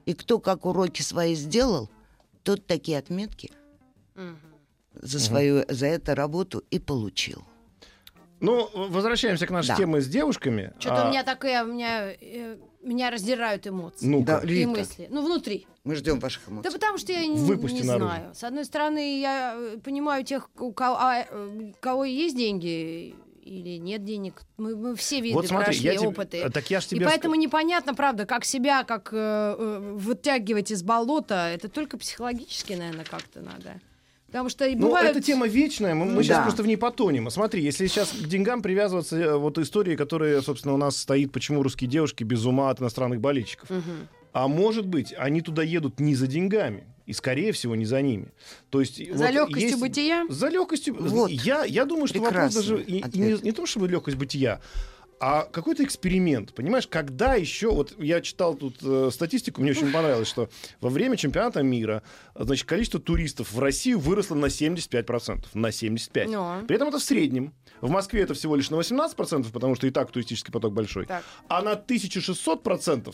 [0.05, 1.89] и кто как уроки свои сделал,
[2.43, 3.51] тот такие отметки
[4.93, 7.43] за свою, за эту работу и получил.
[8.41, 9.75] Ну, возвращаемся к нашей Да.
[9.75, 10.73] теме с девушками.
[10.79, 14.25] Что-то А, у меня такое, у меня, э, меня раздирают эмоции Ну-ка.
[14.25, 15.07] Да, и Рита, мысли.
[15.09, 15.67] Ну, внутри.
[15.83, 16.71] мы ждем ваших Да эмоций.
[16.71, 18.05] потому что я не, Выпусти не наружу.
[18.07, 18.33] знаю.
[18.35, 23.77] С одной стороны, я э, понимаю тех, у кого, а, э, кого есть деньги или
[23.77, 24.41] нет денег.
[24.57, 26.07] Мы, мы все виды Вот смотри, прошли, я тебе...
[26.07, 26.41] опыты.
[26.41, 27.05] а, Так я ж И тебе...
[27.07, 31.49] поэтому непонятно, правда, как себя, как э, э, вытягивать из болота.
[31.53, 33.81] Это только психологически, наверное, как-то надо.
[34.31, 35.11] Потому что и Ну, бывают...
[35.17, 36.43] эта тема вечная, мы, мы сейчас Да.
[36.43, 37.27] просто в ней потонем.
[37.27, 41.31] А Смотри, если сейчас к деньгам привязываться, э, вот истории, которые, собственно, у нас стоит,
[41.31, 43.69] почему русские девушки без ума от иностранных болельщиков.
[43.69, 44.07] Мгм.
[44.31, 48.27] А может быть, они туда едут не за деньгами, и, скорее всего, не за ними.
[48.69, 50.25] То есть, За вот легкостью есть- бытия?
[50.29, 50.95] За легкостью.
[50.99, 51.31] Вот.
[51.31, 54.61] Я, я думаю, что вопрос Прекрасный даже и- и не, не то, чтобы легкость бытия,
[55.19, 56.53] а какой-то эксперимент.
[56.53, 57.71] Понимаешь, когда еще...
[57.71, 62.03] Вот я читал тут э, статистику, мне очень понравилось, что во время чемпионата мира,
[62.35, 65.45] значит, количество туристов в Россию выросло на 75%.
[65.53, 66.27] На 75%.
[66.27, 66.65] Ну.
[66.65, 67.53] При этом это в среднем.
[67.81, 71.05] В Москве это всего лишь на 18%, потому что и так туристический поток большой.
[71.05, 71.23] Так.
[71.47, 73.13] А на 1600%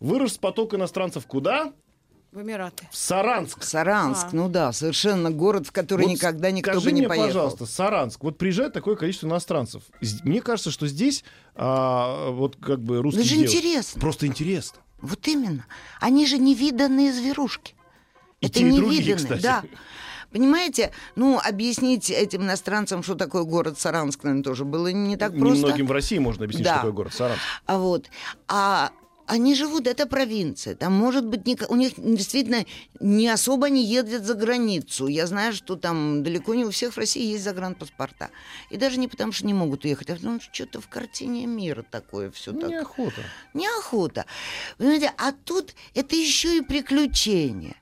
[0.00, 1.72] вырос поток иностранцев куда?
[2.34, 2.88] В Эмираты.
[2.90, 3.62] Саранск.
[3.62, 4.30] Саранск, А.
[4.32, 7.28] ну да, совершенно город, в который Вот никогда никто скажи бы не мне, поехал.
[7.28, 9.84] пожалуйста, Саранск, вот приезжает такое количество иностранцев.
[10.24, 11.22] Мне кажется, что здесь
[11.54, 14.00] а, вот как бы русские Это же девушки- интересно.
[14.00, 14.78] Просто интересно.
[15.00, 15.64] Вот именно.
[16.00, 17.74] Они же невиданные зверушки.
[18.40, 19.62] И Это те, и другие, невиданные, да.
[20.32, 25.58] Понимаете, ну, объяснить этим иностранцам, что такое город Саранск, наверное, тоже было не так просто.
[25.66, 26.72] Немногим в России можно объяснить, Да.
[26.72, 27.40] что такое город Саранск.
[27.66, 28.06] А вот,
[28.48, 28.90] а
[29.26, 30.74] они живут, это провинция.
[30.74, 32.64] Там, может быть, ника- у них действительно
[33.00, 35.06] не особо не ездят за границу.
[35.06, 38.30] Я знаю, что там далеко не у всех в России есть загранпаспорта.
[38.70, 41.84] И даже не потому, что не могут уехать, а потому что что-то в картине мира
[41.88, 42.70] такое все так.
[42.70, 43.22] Неохота.
[43.54, 44.26] Неохота.
[44.78, 47.76] Понимаете, а тут это еще и приключение.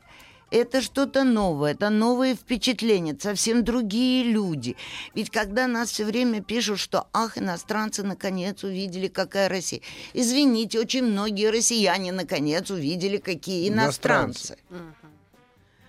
[0.53, 4.77] Это что-то новое, это новые впечатления, совсем другие люди.
[5.15, 9.81] Ведь когда нас все время пишут, что ах, иностранцы наконец увидели, какая Россия.
[10.13, 14.57] Извините, очень многие россияне наконец увидели, какие иностранцы.
[14.71, 15.02] Иностранцы.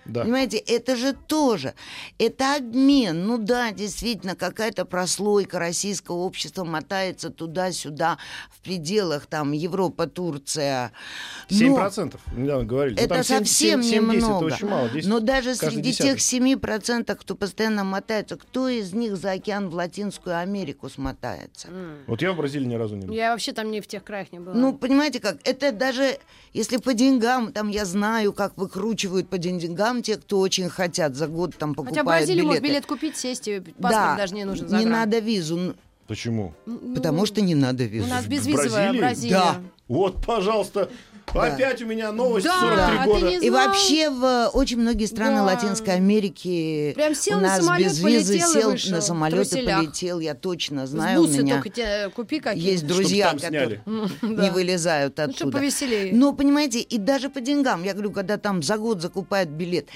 [0.04, 0.22] Да.
[0.22, 1.74] Понимаете, это же тоже,
[2.18, 3.26] это обмен.
[3.26, 8.18] Ну да, действительно, какая-то прослойка российского общества мотается туда-сюда
[8.50, 10.92] в пределах там Европа, Турция.
[11.50, 12.96] Но 7% недавно говорили.
[12.96, 14.46] Ну, это там 7, совсем 7, 7, 10, немного.
[14.46, 14.88] это очень мало.
[14.88, 16.16] 10 Но даже среди десятый.
[16.16, 21.68] тех 7%, кто постоянно мотается, кто из них за океан в Латинскую Америку смотается?
[22.06, 23.14] Вот я в Бразилии ни разу не был.
[23.14, 24.54] Я вообще там не в тех краях не была.
[24.54, 26.18] Ну, понимаете как, это даже
[26.52, 31.26] если по деньгам, там я знаю, как выкручивают по деньгам те, кто очень хотят за
[31.28, 32.46] год там покупают Хотя в Бразилии билеты.
[32.46, 34.66] может билет купить, сесть, и паспорт да, даже не нужен.
[34.68, 35.74] не надо визу,
[36.06, 36.52] Почему?
[36.66, 38.06] Ну, потому что не надо У визу.
[38.08, 39.00] нас В безвизовая Бразилии?
[39.00, 39.32] Бразилия.
[39.34, 39.60] Да.
[39.88, 40.90] Вот, пожалуйста,
[41.32, 43.28] опять у меня новость Да, 43 а ты года.
[43.28, 45.44] И вообще в э, очень многие страны Да.
[45.44, 49.62] Латинской Америки Прям сел у на нас без визы полетел сел вышел на самолет и
[49.64, 51.62] полетел, я точно знаю, у меня
[52.10, 53.82] купи какие есть друзья, которые
[54.22, 55.58] не вылезают Ну, оттуда.
[55.58, 56.14] повеселее.
[56.14, 59.88] Но, понимаете, и даже по деньгам, я говорю, когда там за год закупают билет,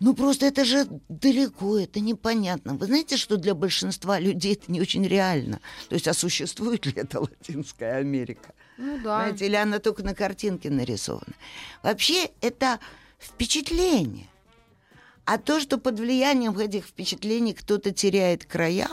[0.00, 2.74] ну просто это же далеко, это непонятно.
[2.74, 5.60] Вы знаете, что для большинства людей это не очень реально?
[5.88, 8.52] То есть, а существует ли это Латинская Америка?
[8.76, 9.20] Ну да.
[9.20, 11.34] Знаете, или она только на картинке нарисована.
[11.82, 12.80] Вообще это
[13.18, 14.26] впечатление.
[15.24, 18.88] А то, что под влиянием этих впечатлений кто-то теряет края,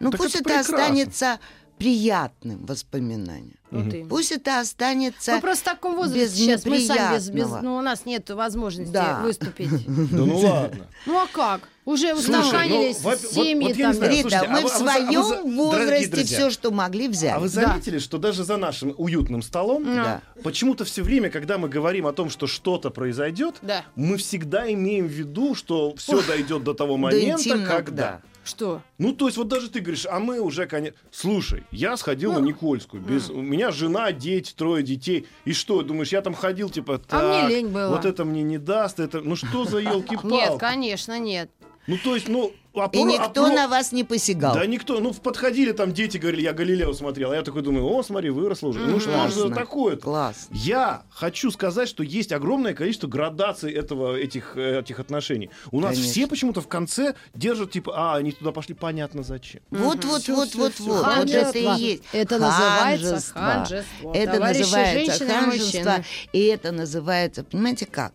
[0.00, 1.40] ну Так пусть это это, останется
[1.78, 3.56] приятным воспоминанием.
[3.70, 4.08] Вот именно.
[4.08, 5.34] Пусть это останется...
[5.34, 8.28] Мы просто в таком возрасте без сейчас, мы сами без, без- ну, у нас нет
[8.30, 9.20] возможности Да.
[9.22, 9.70] выступить.
[9.86, 10.86] Да ну ладно.
[11.06, 11.68] Ну а как?
[11.84, 13.92] Уже устаканились ну, вот- семьи вот там.
[13.92, 17.08] знаю, Рита, слушайте, а мы в а а вы своем возрасте друзья, все, что могли,
[17.08, 17.36] взяли.
[17.36, 20.22] А вы заметили, что даже за нашим уютным столом Да.
[20.42, 23.84] почему-то все время, когда мы говорим о том, что что-то произойдет, Да.
[23.96, 27.94] мы всегда имеем в виду, что все дойдет до того момента, когда.
[27.94, 28.20] да.
[28.44, 28.82] Что?
[28.98, 30.96] Ну, то есть, вот даже ты говоришь, а мы уже, конечно...
[31.10, 33.30] Слушай, я сходил на Никольскую, без...
[33.30, 35.26] у меня жена, дети, трое детей.
[35.46, 37.88] И что, думаешь, я там ходил, типа, так, А мне лень было.
[37.88, 39.22] вот это мне не даст, это...
[39.22, 41.50] Ну, что за елки Нет, конечно, нет.
[41.86, 42.52] Ну, то есть, ну...
[42.74, 44.54] а И а никто про- на вас не посягал.
[44.54, 48.02] Да никто, ну подходили там дети, говорили, я Галилео смотрел, а я такой думаю, о,
[48.02, 48.80] смотри, выросла уже.
[48.80, 49.96] Ну что же такое?
[49.96, 50.48] Класс.
[50.50, 55.50] Я хочу сказать, что есть огромное количество градаций этого, этих, э, этих отношений.
[55.70, 56.10] У нас Конечно.
[56.10, 59.60] все почему-то в конце держат, типа, а, они туда пошли, понятно зачем.
[59.70, 61.04] Вот, вот, вот, вот, вот.
[61.04, 62.02] Вот это и есть.
[62.12, 64.12] Это называется Ханжество.
[64.14, 66.04] Это Товарищи называется ханжество.
[66.32, 68.12] И это называется, понимаете как?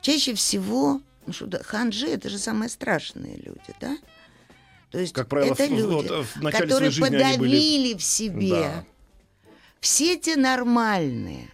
[0.00, 3.96] Чаще всего, ну что, да, ханжи это же самые страшные люди, да?
[4.90, 8.50] То есть Как правило, это в- люди, вот, в которые они были- подавили в себе
[8.50, 8.84] Да.
[9.80, 11.48] все те нормальные,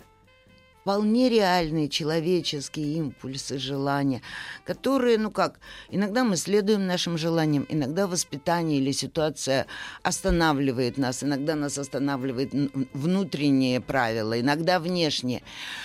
[0.88, 4.22] вполне реальные человеческие импульсы, желания,
[4.64, 9.66] которые, ну как, иногда мы следуем нашим желаниям, иногда воспитание или ситуация
[10.02, 12.54] останавливает нас, иногда нас останавливает
[12.94, 15.42] внутренние правила, иногда внешние.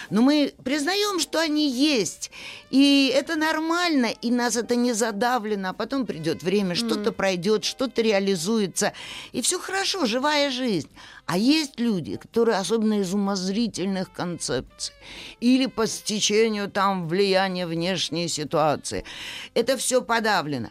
[0.09, 2.31] Но мы признаем, что они есть,
[2.69, 8.01] и это нормально, и нас это не задавлено, а потом придет время, что-то пройдет, что-то
[8.01, 8.93] реализуется,
[9.33, 10.87] и все хорошо, живая жизнь.
[11.25, 14.93] А есть люди, которые особенно из умозрительных концепций
[15.39, 19.05] или по стечению там влияния внешней ситуации.
[19.53, 20.69] Это все подавлено.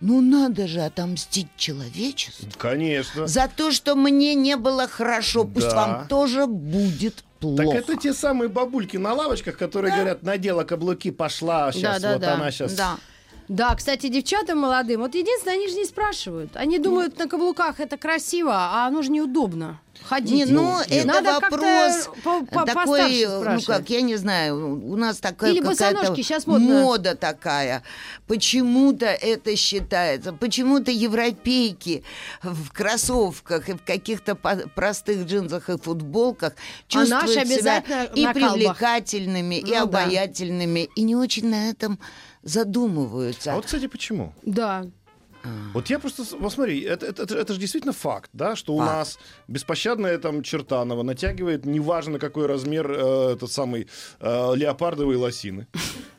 [0.00, 3.26] Ну надо же отомстить человечеству Конечно.
[3.26, 5.44] за то, что мне не было хорошо.
[5.44, 5.76] Пусть Да.
[5.76, 7.64] вам тоже будет плохо.
[7.64, 12.12] Так это те самые бабульки на лавочках, которые говорят, надела каблуки, пошла, сейчас Да, да,
[12.14, 12.34] вот да.
[12.34, 12.74] она сейчас...
[12.74, 12.96] Да.
[13.46, 16.56] Да, кстати, девчатам молодым, вот единственное, они же не спрашивают.
[16.56, 19.80] Они думают, на каблуках это красиво, а оно же неудобно.
[20.02, 20.32] Ходить.
[20.32, 24.96] Не, ну, это Надо вопрос как-то по- по- такой, ну как, я не знаю, у
[24.96, 26.12] нас такая Или какая-то
[26.46, 26.80] модно.
[26.82, 27.82] мода такая.
[28.26, 32.04] Почему-то это считается, почему-то европейки
[32.42, 36.54] в кроссовках и в каких-то простых джинсах и футболках
[36.88, 37.82] чувствуют А наши себя
[38.14, 39.82] и привлекательными, и Ну да.
[39.82, 41.98] обаятельными, и не очень на этом
[42.42, 43.52] задумываются.
[43.52, 44.32] А вот, кстати, почему?
[44.42, 44.84] Да.
[45.72, 48.78] Вот я просто, вот смотри, это, это, это, это же действительно факт, да, что у
[48.78, 48.90] Факт.
[48.92, 53.88] нас беспощадная там Чертанова натягивает, неважно какой размер, э, этот самый,
[54.20, 55.66] э, леопардовые лосины.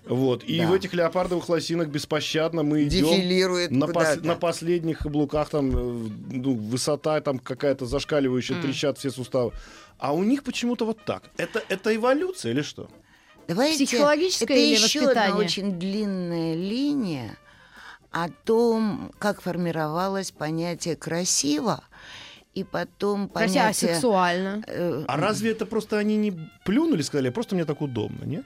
[0.07, 0.43] Вот.
[0.43, 0.67] И Да.
[0.67, 6.09] в этих леопардовых лосинах беспощадно мы идем Дефилирует на, пос- на последних каблуках, там, э,
[6.31, 9.51] ну, высота там какая-то зашкаливающая, трещат все суставы.
[9.97, 11.23] А у них почему-то вот так.
[11.37, 12.87] Это, это эволюция или что?
[13.47, 17.35] Давайте, Психологическое это или еще одна очень длинная линия
[18.15, 21.83] о том, как формировалось понятие красиво,
[22.53, 23.93] и потом а понятие...
[23.93, 24.63] сексуально.
[24.67, 26.31] э, А разве это просто они не
[26.63, 28.45] плюнули, сказали, просто мне так удобно, нет?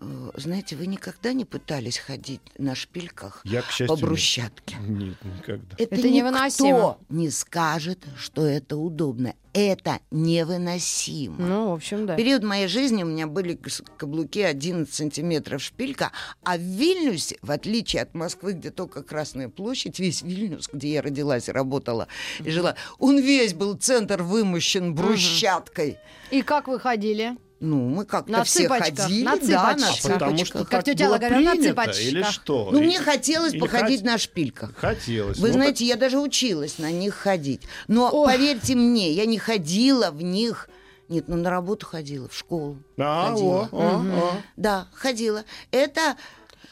[0.00, 4.76] Э, знаете, вы никогда не пытались ходить на шпильках Я, к счастью, по брусчатке?
[4.86, 5.74] Нет, никогда.
[5.78, 6.68] Это, Это невыносимо.
[6.68, 9.34] никто не скажет, что это удобно.
[9.52, 11.36] Это невыносимо.
[11.38, 12.14] Ну, в общем, да.
[12.14, 13.58] В период моей жизни у меня были
[13.96, 16.12] каблуки 11 сантиметров шпилька,
[16.44, 21.02] а в Вильнюсе, в отличие от Москвы, где только Красная площадь, весь Вильнюс, где я
[21.02, 22.06] родилась и работала
[22.44, 25.98] и жила, он весь был центр вымощен брусчаткой.
[26.30, 27.36] И как вы ходили?
[27.60, 30.12] Ну, мы как-то На все цыпочках, ходили, на да, на цыпочках.
[30.14, 30.62] Потому что цыпочках.
[30.62, 32.00] Как так тетя было говорила, на цыпочках.
[32.00, 32.68] Или что?
[32.72, 34.72] Ну, мне хотелось или походить хот- на шпильках.
[34.76, 35.38] Хотелось.
[35.38, 37.60] Вы Ну, знаете, я даже училась на них ходить.
[37.86, 38.26] Но Ох.
[38.26, 40.70] поверьте мне, я не ходила в них.
[41.10, 42.78] Нет, ну на работу ходила, в школу.
[42.96, 43.68] так- А, ходила.
[43.72, 44.32] о, о, о.
[44.56, 45.44] Да, ходила.
[45.70, 46.16] Это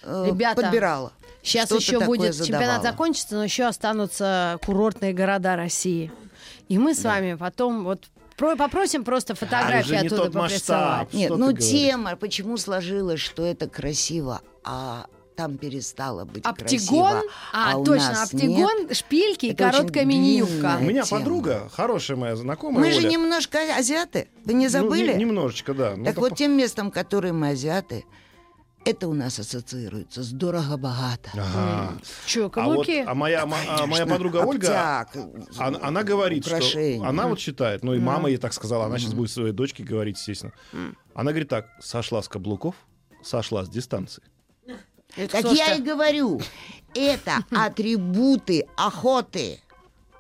[0.04, 1.12] э, Ребята, подбирала.
[1.42, 2.46] Сейчас Что-то еще будет задавала.
[2.62, 6.10] чемпионат закончится, но еще останутся курортные города России.
[6.68, 8.04] И мы с вами потом вот
[8.38, 11.12] про- попросим просто фотографии уже не оттуда тот масштаб.
[11.12, 11.64] Нет, ну говоришь?
[11.68, 17.32] тема, почему сложилось, что это красиво, а там перестало быть Оптигон, красиво.
[17.52, 20.78] а, у точно, нас оптигон, шпильки и короткая мини-юбка.
[20.80, 21.20] У меня тема.
[21.20, 22.40] подруга, хорошая моя нет.
[22.42, 23.08] знакомая, Мы же Оля.
[23.10, 24.28] немножко азиаты.
[24.44, 25.12] Вы не Ну, забыли?
[25.12, 25.94] не- немножечко, да.
[25.96, 28.04] Ну, так по- вот тем местом, которые мы азиаты,
[28.90, 31.30] это у нас ассоциируется с дорого-богато.
[31.34, 31.92] Ага.
[32.26, 33.04] Че, А, вот, каблуки?
[33.06, 35.16] а моя, ма- а моя Конечно, подруга Ольга, оптяк,
[35.58, 36.98] она, она говорит, украшения.
[36.98, 39.82] что она вот считает, ну и мама ей так сказала, она сейчас будет своей дочке
[39.84, 40.52] говорить, естественно.
[41.14, 42.74] Она говорит так, сошла с каблуков,
[43.22, 44.22] сошла с дистанции.
[45.16, 46.40] Это Так я и говорю,
[46.94, 49.60] это атрибуты охоты.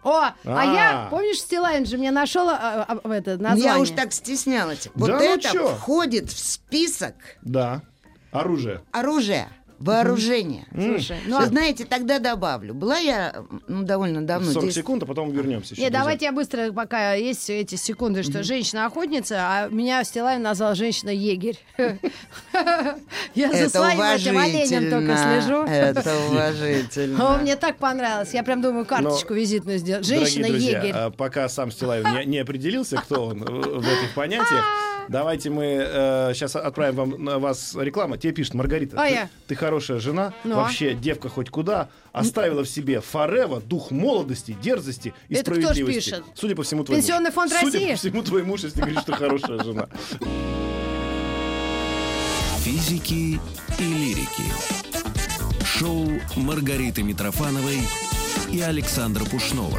[0.02, 0.64] О, а, А.
[0.64, 3.64] я, помнишь, Стилайн же мне нашел а, а, а, это название.
[3.64, 4.88] Я уж так стеснялась.
[4.94, 7.82] Вот Да ну это входит в список Да.
[8.30, 8.80] Оружие.
[8.92, 10.66] оружия, вооружения.
[10.72, 12.74] Слушай, ну, а- знаете, тогда добавлю.
[12.74, 14.74] Была я ну, довольно давно 40 здесь.
[14.74, 15.74] секунд, а потом вернемся.
[15.74, 16.00] еще, Не, друзья.
[16.00, 21.58] давайте я быстро, пока есть эти секунды, что женщина-охотница, а меня Стилайн назвал женщина-егерь.
[23.34, 25.62] Я за своим этим оленем только слежу.
[25.64, 27.38] Это уважительно.
[27.38, 28.34] мне так понравилось.
[28.34, 30.04] Я прям думаю, карточку визитную сделать.
[30.06, 30.92] Женщина-егерь.
[30.92, 34.64] а, пока сам Стилаев не, определился, кто он в в этих понятиях,
[35.08, 35.62] давайте мы
[36.34, 38.16] сейчас отправим вам на вас рекламу.
[38.16, 39.28] Тебе пишет Маргарита, А ты, я?
[39.46, 40.62] ты хорошая жена, Ну, а?
[40.62, 45.64] вообще девка хоть куда, оставила в себе форева, дух молодости, дерзости и Это кто ж
[45.64, 46.10] справедливости.
[46.10, 46.24] пишет?
[46.34, 47.34] Судя по всему, твой Пенсионный муж.
[47.34, 47.90] фонд Судя России?
[47.92, 49.88] по всему, твой муж, если говорит, что хорошая жена.
[52.64, 53.40] Физики
[53.78, 54.42] и лирики.
[55.64, 57.78] Шоу Маргариты Митрофановой
[58.50, 59.78] и Александра Пушнова.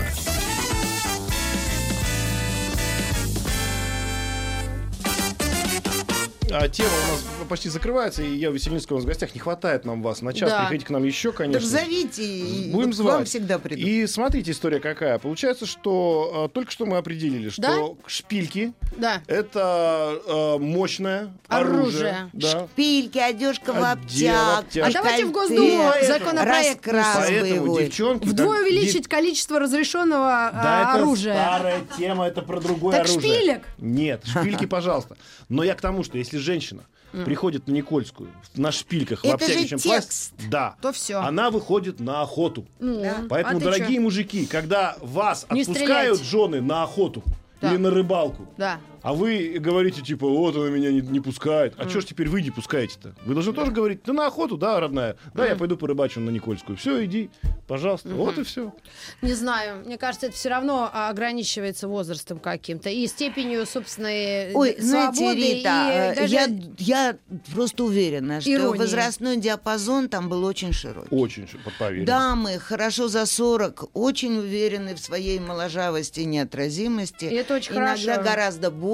[6.51, 9.33] А тема у нас почти закрывается, и я Весельницкого у нас в гостях.
[9.33, 10.49] Не хватает нам вас на час.
[10.49, 10.59] Да.
[10.62, 11.59] Приходите к нам еще, конечно.
[11.62, 13.13] Так зовите, Будем вот звать.
[13.15, 13.79] вам всегда придут.
[13.85, 15.19] И смотрите, история какая.
[15.19, 17.77] Получается, что э, только что мы определили, что Да?
[18.07, 19.21] шпильки Да.
[19.27, 22.09] это э, мощное оружие.
[22.12, 22.29] Оружие.
[22.33, 22.67] Да.
[22.73, 24.59] Шпильки, одежка в обтяг.
[24.59, 24.88] обтяг.
[24.88, 28.27] А давайте в Госдуму законопроект Поэтому, девчонки...
[28.27, 31.33] Вдвое как- увеличить количество разрешенного а, Да, это оружия.
[31.33, 33.33] старая тема, это про другое Так оружие.
[33.35, 33.62] шпилек?
[33.77, 35.17] Нет, шпильки, пожалуйста.
[35.49, 36.84] Но я к тому, что если женщина
[37.25, 40.10] приходит на Никольскую на шпильках в Это обтягивающем же платье,
[40.49, 41.21] да, То всё.
[41.21, 42.65] она выходит на охоту.
[42.80, 44.02] Ну, Поэтому, а дорогие чё?
[44.02, 46.32] мужики, когда вас Не отпускают стрелять.
[46.32, 47.23] жены на охоту
[47.62, 47.71] Да.
[47.71, 48.80] или на рыбалку, Да.
[49.01, 51.73] А вы говорите, типа, вот она меня не, не пускает.
[51.77, 53.15] А что ж теперь вы не пускаете-то?
[53.25, 55.15] Вы должны тоже говорить, ты на охоту, да, родная?
[55.33, 56.77] Да, я пойду порыбачу на Никольскую.
[56.77, 57.29] Все, иди,
[57.67, 58.09] пожалуйста.
[58.09, 58.73] Вот и все.
[59.21, 59.83] Не знаю.
[59.85, 65.15] Мне кажется, это все равно а, ограничивается возрастом каким-то и степенью собственной Ой, э, знаете,
[65.17, 65.39] свободы.
[65.39, 66.47] Рита, и э, даже- я,
[66.79, 67.17] я
[67.53, 68.77] просто уверена, что Иронии.
[68.79, 71.07] возрастной диапазон там был очень широкий.
[71.15, 72.05] Очень, ш- под поверье.
[72.05, 77.25] Дамы, хорошо за 40, очень уверены в своей моложавости и неотразимости.
[77.25, 78.23] И это очень Иногда хорошо.
[78.23, 78.88] гораздо больше,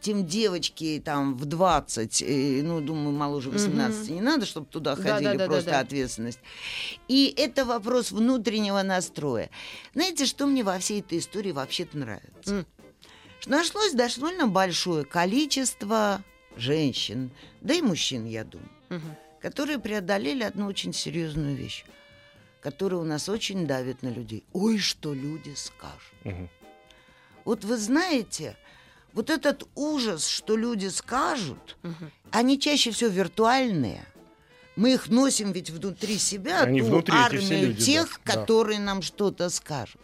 [0.00, 5.02] тем девочки там в 20, э, ну, думаю, моложе 18 не надо, чтобы туда Да,
[5.02, 5.80] ходили, да, да, просто да, да.
[5.80, 6.40] ответственность.
[7.08, 9.50] И это вопрос внутреннего настроя.
[9.94, 12.54] Знаете, что мне во всей этой истории вообще-то нравится?
[12.54, 12.66] М.
[13.40, 16.22] Что нашлось довольно большое количество
[16.56, 19.16] женщин, да и мужчин, я думаю, Мгм.
[19.40, 21.84] которые преодолели одну очень серьезную вещь,
[22.60, 24.44] которая у нас очень давит на людей.
[24.52, 26.12] Ой, что люди скажут.
[26.24, 26.50] Мгм.
[27.46, 28.56] Вот вы знаете,
[29.12, 32.10] вот этот ужас, что люди скажут, Мгм.
[32.30, 34.04] они чаще всего виртуальные.
[34.76, 38.40] Мы их носим ведь внутри себя, Они ту внутри, армию люди, тех, да, да.
[38.40, 40.00] которые нам что-то скажут.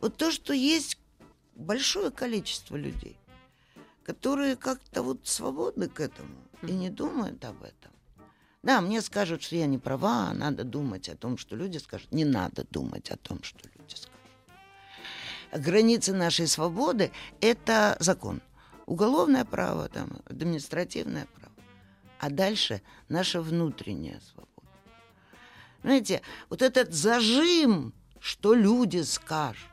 [0.00, 0.98] Вот то, что есть
[1.54, 3.16] большое количество людей,
[4.04, 7.92] которые как-то вот свободны к этому и не думают об этом.
[8.62, 12.12] Да, мне скажут, что я не права, надо думать о том, что люди скажут.
[12.12, 13.77] Не надо думать о том, что люди.
[15.52, 18.40] Границы нашей свободы– это закон.
[18.86, 21.52] Уголовное право, там, административное право.
[22.18, 24.48] а дальше наша внутренняя свобода.
[25.82, 26.20] Знаете,
[26.50, 29.70] вот этот зажим, что люди скажут.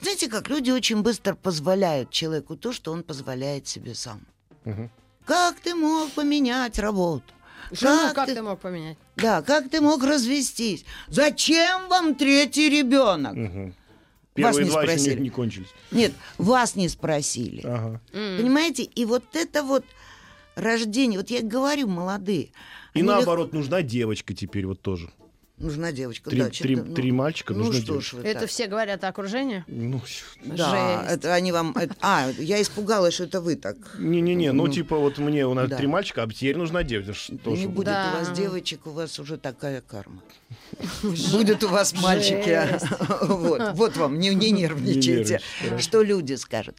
[0.00, 4.20] Знаете, как люди очень быстро позволяют человеку то, что он позволяет себе сам.
[4.64, 4.90] Мгм.
[5.24, 7.32] Как ты мог поменять работу?
[7.70, 8.98] Жену как ты мог поменять?
[9.16, 10.84] Да, как ты мог развестись?
[11.08, 13.34] Зачем вам третий ребенок?
[13.34, 13.74] Мгм.
[14.36, 15.14] Вас не два еще спросили.
[15.14, 15.68] не, не кончились.
[15.90, 17.62] Нет, вас не спросили.
[17.64, 18.00] Ага.
[18.12, 18.82] Понимаете?
[18.82, 19.84] И вот это вот
[20.54, 22.50] рождение, вот я говорю, молодые.
[22.94, 25.10] И наоборот, нужна девочка теперь вот тоже.
[25.58, 26.50] Нужна девочка, Три, да.
[26.50, 28.16] три- ну, три мальчика, Ну нужна что девочка.
[28.16, 28.48] ж вы Это так.
[28.50, 29.64] все говорят окружение?
[29.68, 30.02] Ну,
[30.44, 31.12] Да, Жесть.
[31.16, 31.72] это они вам...
[31.74, 33.76] это- а, я испугалась, что это вы так.
[33.98, 35.78] не-не-не, ну, Ну, типа вот мне у нас да.
[35.78, 37.14] три мальчика, а теперь нужна девочка.
[37.14, 38.12] Что Не будет Да.
[38.14, 40.20] у вас девочек, у вас уже такая карма.
[41.02, 42.60] Будет у вас мальчики.
[43.26, 45.40] Вот, вот вам, не, не нервничайте.
[45.78, 46.76] Что люди скажут.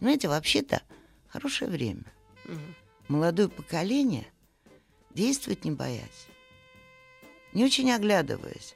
[0.00, 0.82] Знаете, вообще-то
[1.28, 2.04] хорошее время.
[3.08, 4.26] Молодое поколение
[5.16, 6.28] действует не боясь,
[7.52, 8.74] не очень оглядываясь.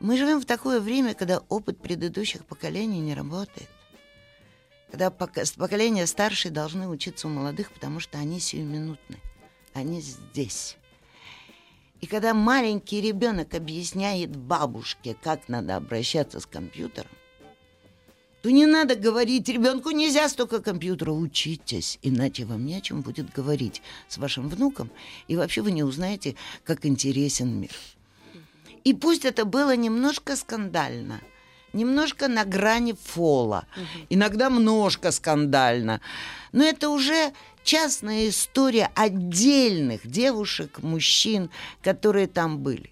[0.00, 3.68] Мы живем в такое время, когда опыт предыдущих поколений не работает.
[4.90, 9.18] Когда поколения старшие должны учиться у молодых, потому что они сиюминутны.
[9.74, 10.76] Они здесь.
[12.00, 17.10] И когда маленький ребенок объясняет бабушке, как надо обращаться с компьютером,
[18.42, 23.32] то не надо говорить, ребенку нельзя столько компьютера, учитесь, иначе вам не о чем будет
[23.32, 24.90] говорить с вашим внуком,
[25.26, 27.72] и вообще вы не узнаете, как интересен мир.
[28.84, 31.20] И пусть это было немножко скандально,
[31.72, 33.66] немножко на грани фола,
[34.08, 36.00] иногда множко скандально,
[36.52, 37.32] но это уже
[37.64, 41.50] частная история отдельных девушек, мужчин,
[41.82, 42.90] которые там были.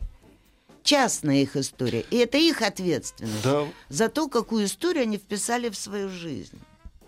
[0.87, 2.05] Частная их история.
[2.11, 6.59] И это их ответственность Да, за то, какую историю они вписали в свою жизнь.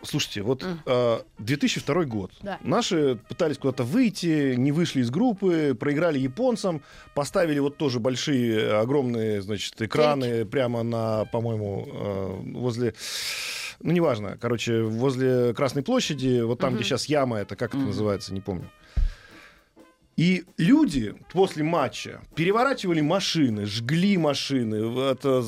[0.03, 2.33] Слушайте, вот э, 2002 год.
[2.43, 2.59] Да.
[2.63, 6.83] Наши пытались куда-то выйти, не вышли из группы, проиграли японцам,
[7.15, 12.95] поставили вот тоже большие, огромные, значит, экраны прямо на, по-моему, э, возле...
[13.81, 18.35] Ну, неважно, короче, возле Красной площади, вот там, где сейчас яма, это как это называется,
[18.35, 18.69] не помню.
[20.19, 24.75] И люди после матча переворачивали машины, жгли машины,
[25.13, 25.45] это,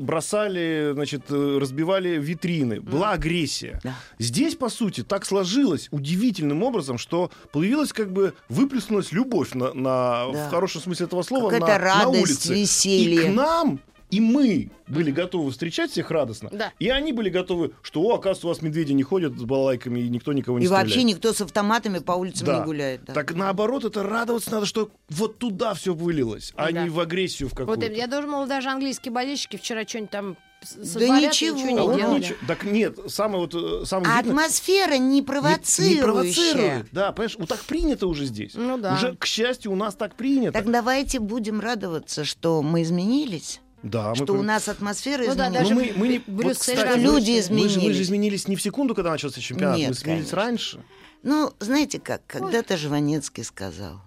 [0.00, 2.80] бросали, значит, э, разбивали витрины.
[2.80, 3.78] Была агрессия.
[3.84, 3.94] Да.
[4.18, 10.32] Здесь, по сути, так сложилось удивительным образом, что появилась как бы выплеснулась любовь на, на-
[10.32, 10.48] Да.
[10.48, 12.54] в хорошем смысле этого слова на, на улице.
[12.54, 13.22] веселье.
[13.22, 13.78] И к нам
[14.10, 16.48] и мы были готовы встречать всех радостно.
[16.52, 16.72] Да.
[16.78, 20.08] И они были готовы, что, о, оказывается, у вас медведи не ходят с балалайками, и
[20.08, 20.86] никто никого не И стреляет.
[20.88, 22.58] вообще никто с автоматами по улицам Да.
[22.60, 23.04] не гуляет.
[23.04, 23.12] да.
[23.14, 26.82] Так наоборот, это радоваться надо, что вот туда все вылилось, а Да.
[26.84, 27.92] не в агрессию в Вот какую-то.
[27.92, 30.36] я думала, даже английские болельщики вчера что-нибудь там
[30.74, 31.56] Да и ничего.
[31.56, 32.18] ничего А не делали.
[32.18, 36.02] ничего- Так нет, самое вот э, самое А удивительное- атмосфера не не- не провоцирующая.
[36.02, 36.86] провоцирует.
[36.90, 38.52] Да, понимаешь, вот так принято уже здесь.
[38.54, 38.94] Ну да.
[38.94, 40.52] Уже, к счастью, у нас так принято.
[40.52, 45.34] Так давайте будем радоваться, что мы изменились, да, мы что при- у нас атмосфера Ну
[45.34, 45.52] да, изменилась.
[45.52, 46.18] даже Ну, мы, мы не...
[46.18, 46.98] Брюссель вот, кстати.
[46.98, 48.00] Люди мы же- Мы же изменились.
[48.00, 49.76] изменились не в секунду, когда начался чемпионат.
[49.78, 50.36] Нет, мы изменились конечно.
[50.36, 50.84] раньше.
[51.22, 54.00] Ну, знаете как, когда-то Жванецкий сказал,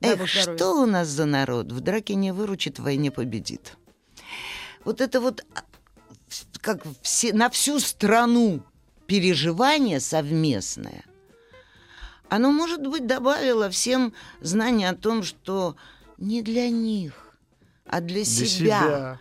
[0.00, 0.56] эх, здоровья.
[0.56, 3.76] что у нас за народ, в драке не выручит, в войне победит.
[4.84, 5.62] Вот это вот а,
[6.60, 8.62] как все, на всю страну
[9.06, 11.04] переживание совместное,
[12.28, 15.76] оно, может быть, добавило всем знание о том, что
[16.18, 17.27] не для них,
[17.88, 18.48] а для, Для себя.
[18.48, 19.18] себя.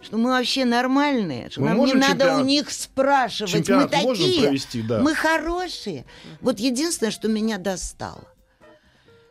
[0.00, 3.68] Что мы вообще нормальные, что Мы нам не надо чемпионат- у них спрашивать.
[3.68, 5.00] Мы такие, провести, да.
[5.00, 6.04] мы хорошие.
[6.40, 8.24] Вот единственное, что меня достало,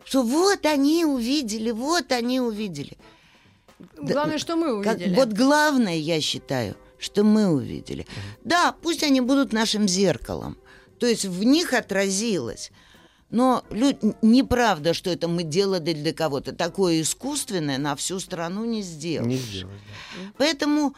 [0.05, 2.97] что вот они увидели, вот они увидели.
[3.97, 5.15] Главное, что мы Как- увидели.
[5.15, 8.05] вот главное, я считаю, что мы увидели.
[8.45, 10.57] Да, пусть они будут нашим зеркалом.
[10.99, 12.71] То есть в них отразилось.
[13.31, 16.51] Но лю- неправда, что это мы делали для кого-то.
[16.53, 19.27] Такое искусственное на всю страну не сделаешь.
[19.31, 19.79] Не сделать.
[20.17, 20.31] да.
[20.37, 20.93] Поэтому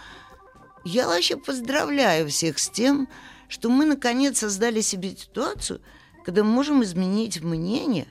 [0.83, 3.07] я вообще поздравляю всех с тем,
[3.47, 5.79] что мы наконец создали себе ситуацию,
[6.25, 8.07] когда мы можем изменить мнение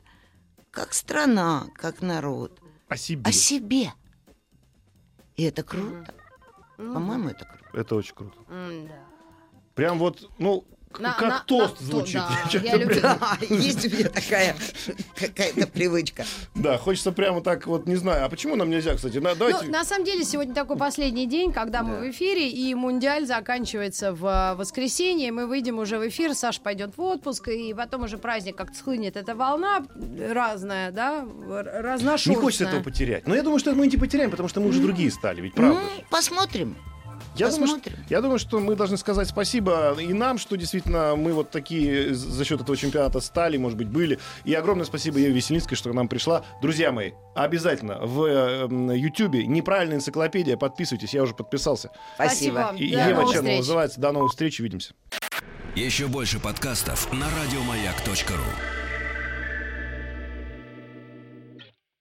[0.70, 3.22] как страна, как народ, О себе.
[3.28, 3.92] о себе.
[5.36, 6.14] И это круто.
[6.78, 7.76] Ну, По-моему, это круто.
[7.78, 8.38] Это очень круто.
[8.48, 8.94] м-да.
[9.74, 10.64] Прям вот, ну,
[11.00, 12.14] На- как на- тост на- звучит.
[12.14, 13.00] да, Чё-то я люблю.
[13.00, 14.54] прям- Да, есть у меня такая
[15.18, 16.24] какая-то привычка.
[16.54, 18.24] Да, хочется прямо так вот, не знаю.
[18.24, 19.18] А почему нам нельзя, кстати?
[19.18, 19.64] На- давайте...
[19.66, 22.00] Ну, на самом деле, сегодня такой последний день, когда мы Да.
[22.00, 25.32] в эфире, и Мундиаль заканчивается в э, воскресенье.
[25.32, 29.16] Мы выйдем уже в эфир, Саш пойдет в отпуск, и потом уже праздник как-то схлынет.
[29.16, 29.84] Эта волна
[30.30, 32.36] разная, да, разношерстная.
[32.36, 33.26] Не хочется этого потерять.
[33.26, 35.80] Но я думаю, что мы не потеряем, потому что мы уже другие стали, ведь правда
[35.80, 36.76] Ну, посмотрим.
[37.34, 41.32] Я думаю, что, я думаю, что мы должны сказать спасибо и нам, что действительно мы
[41.32, 44.18] вот такие за счет этого чемпионата стали, может быть, были.
[44.44, 46.44] И огромное спасибо Еве Веселинской, что к нам пришла.
[46.60, 50.56] Друзья мои, обязательно в э, Ютьюбе неправильная энциклопедия.
[50.56, 51.90] Подписывайтесь, я уже подписался.
[52.16, 52.74] Спасибо.
[52.78, 53.58] И До Ева встреч.
[53.58, 54.00] называется.
[54.00, 54.94] До новых встреч, увидимся.
[55.74, 58.81] Еще больше подкастов на радиомаяк.ру.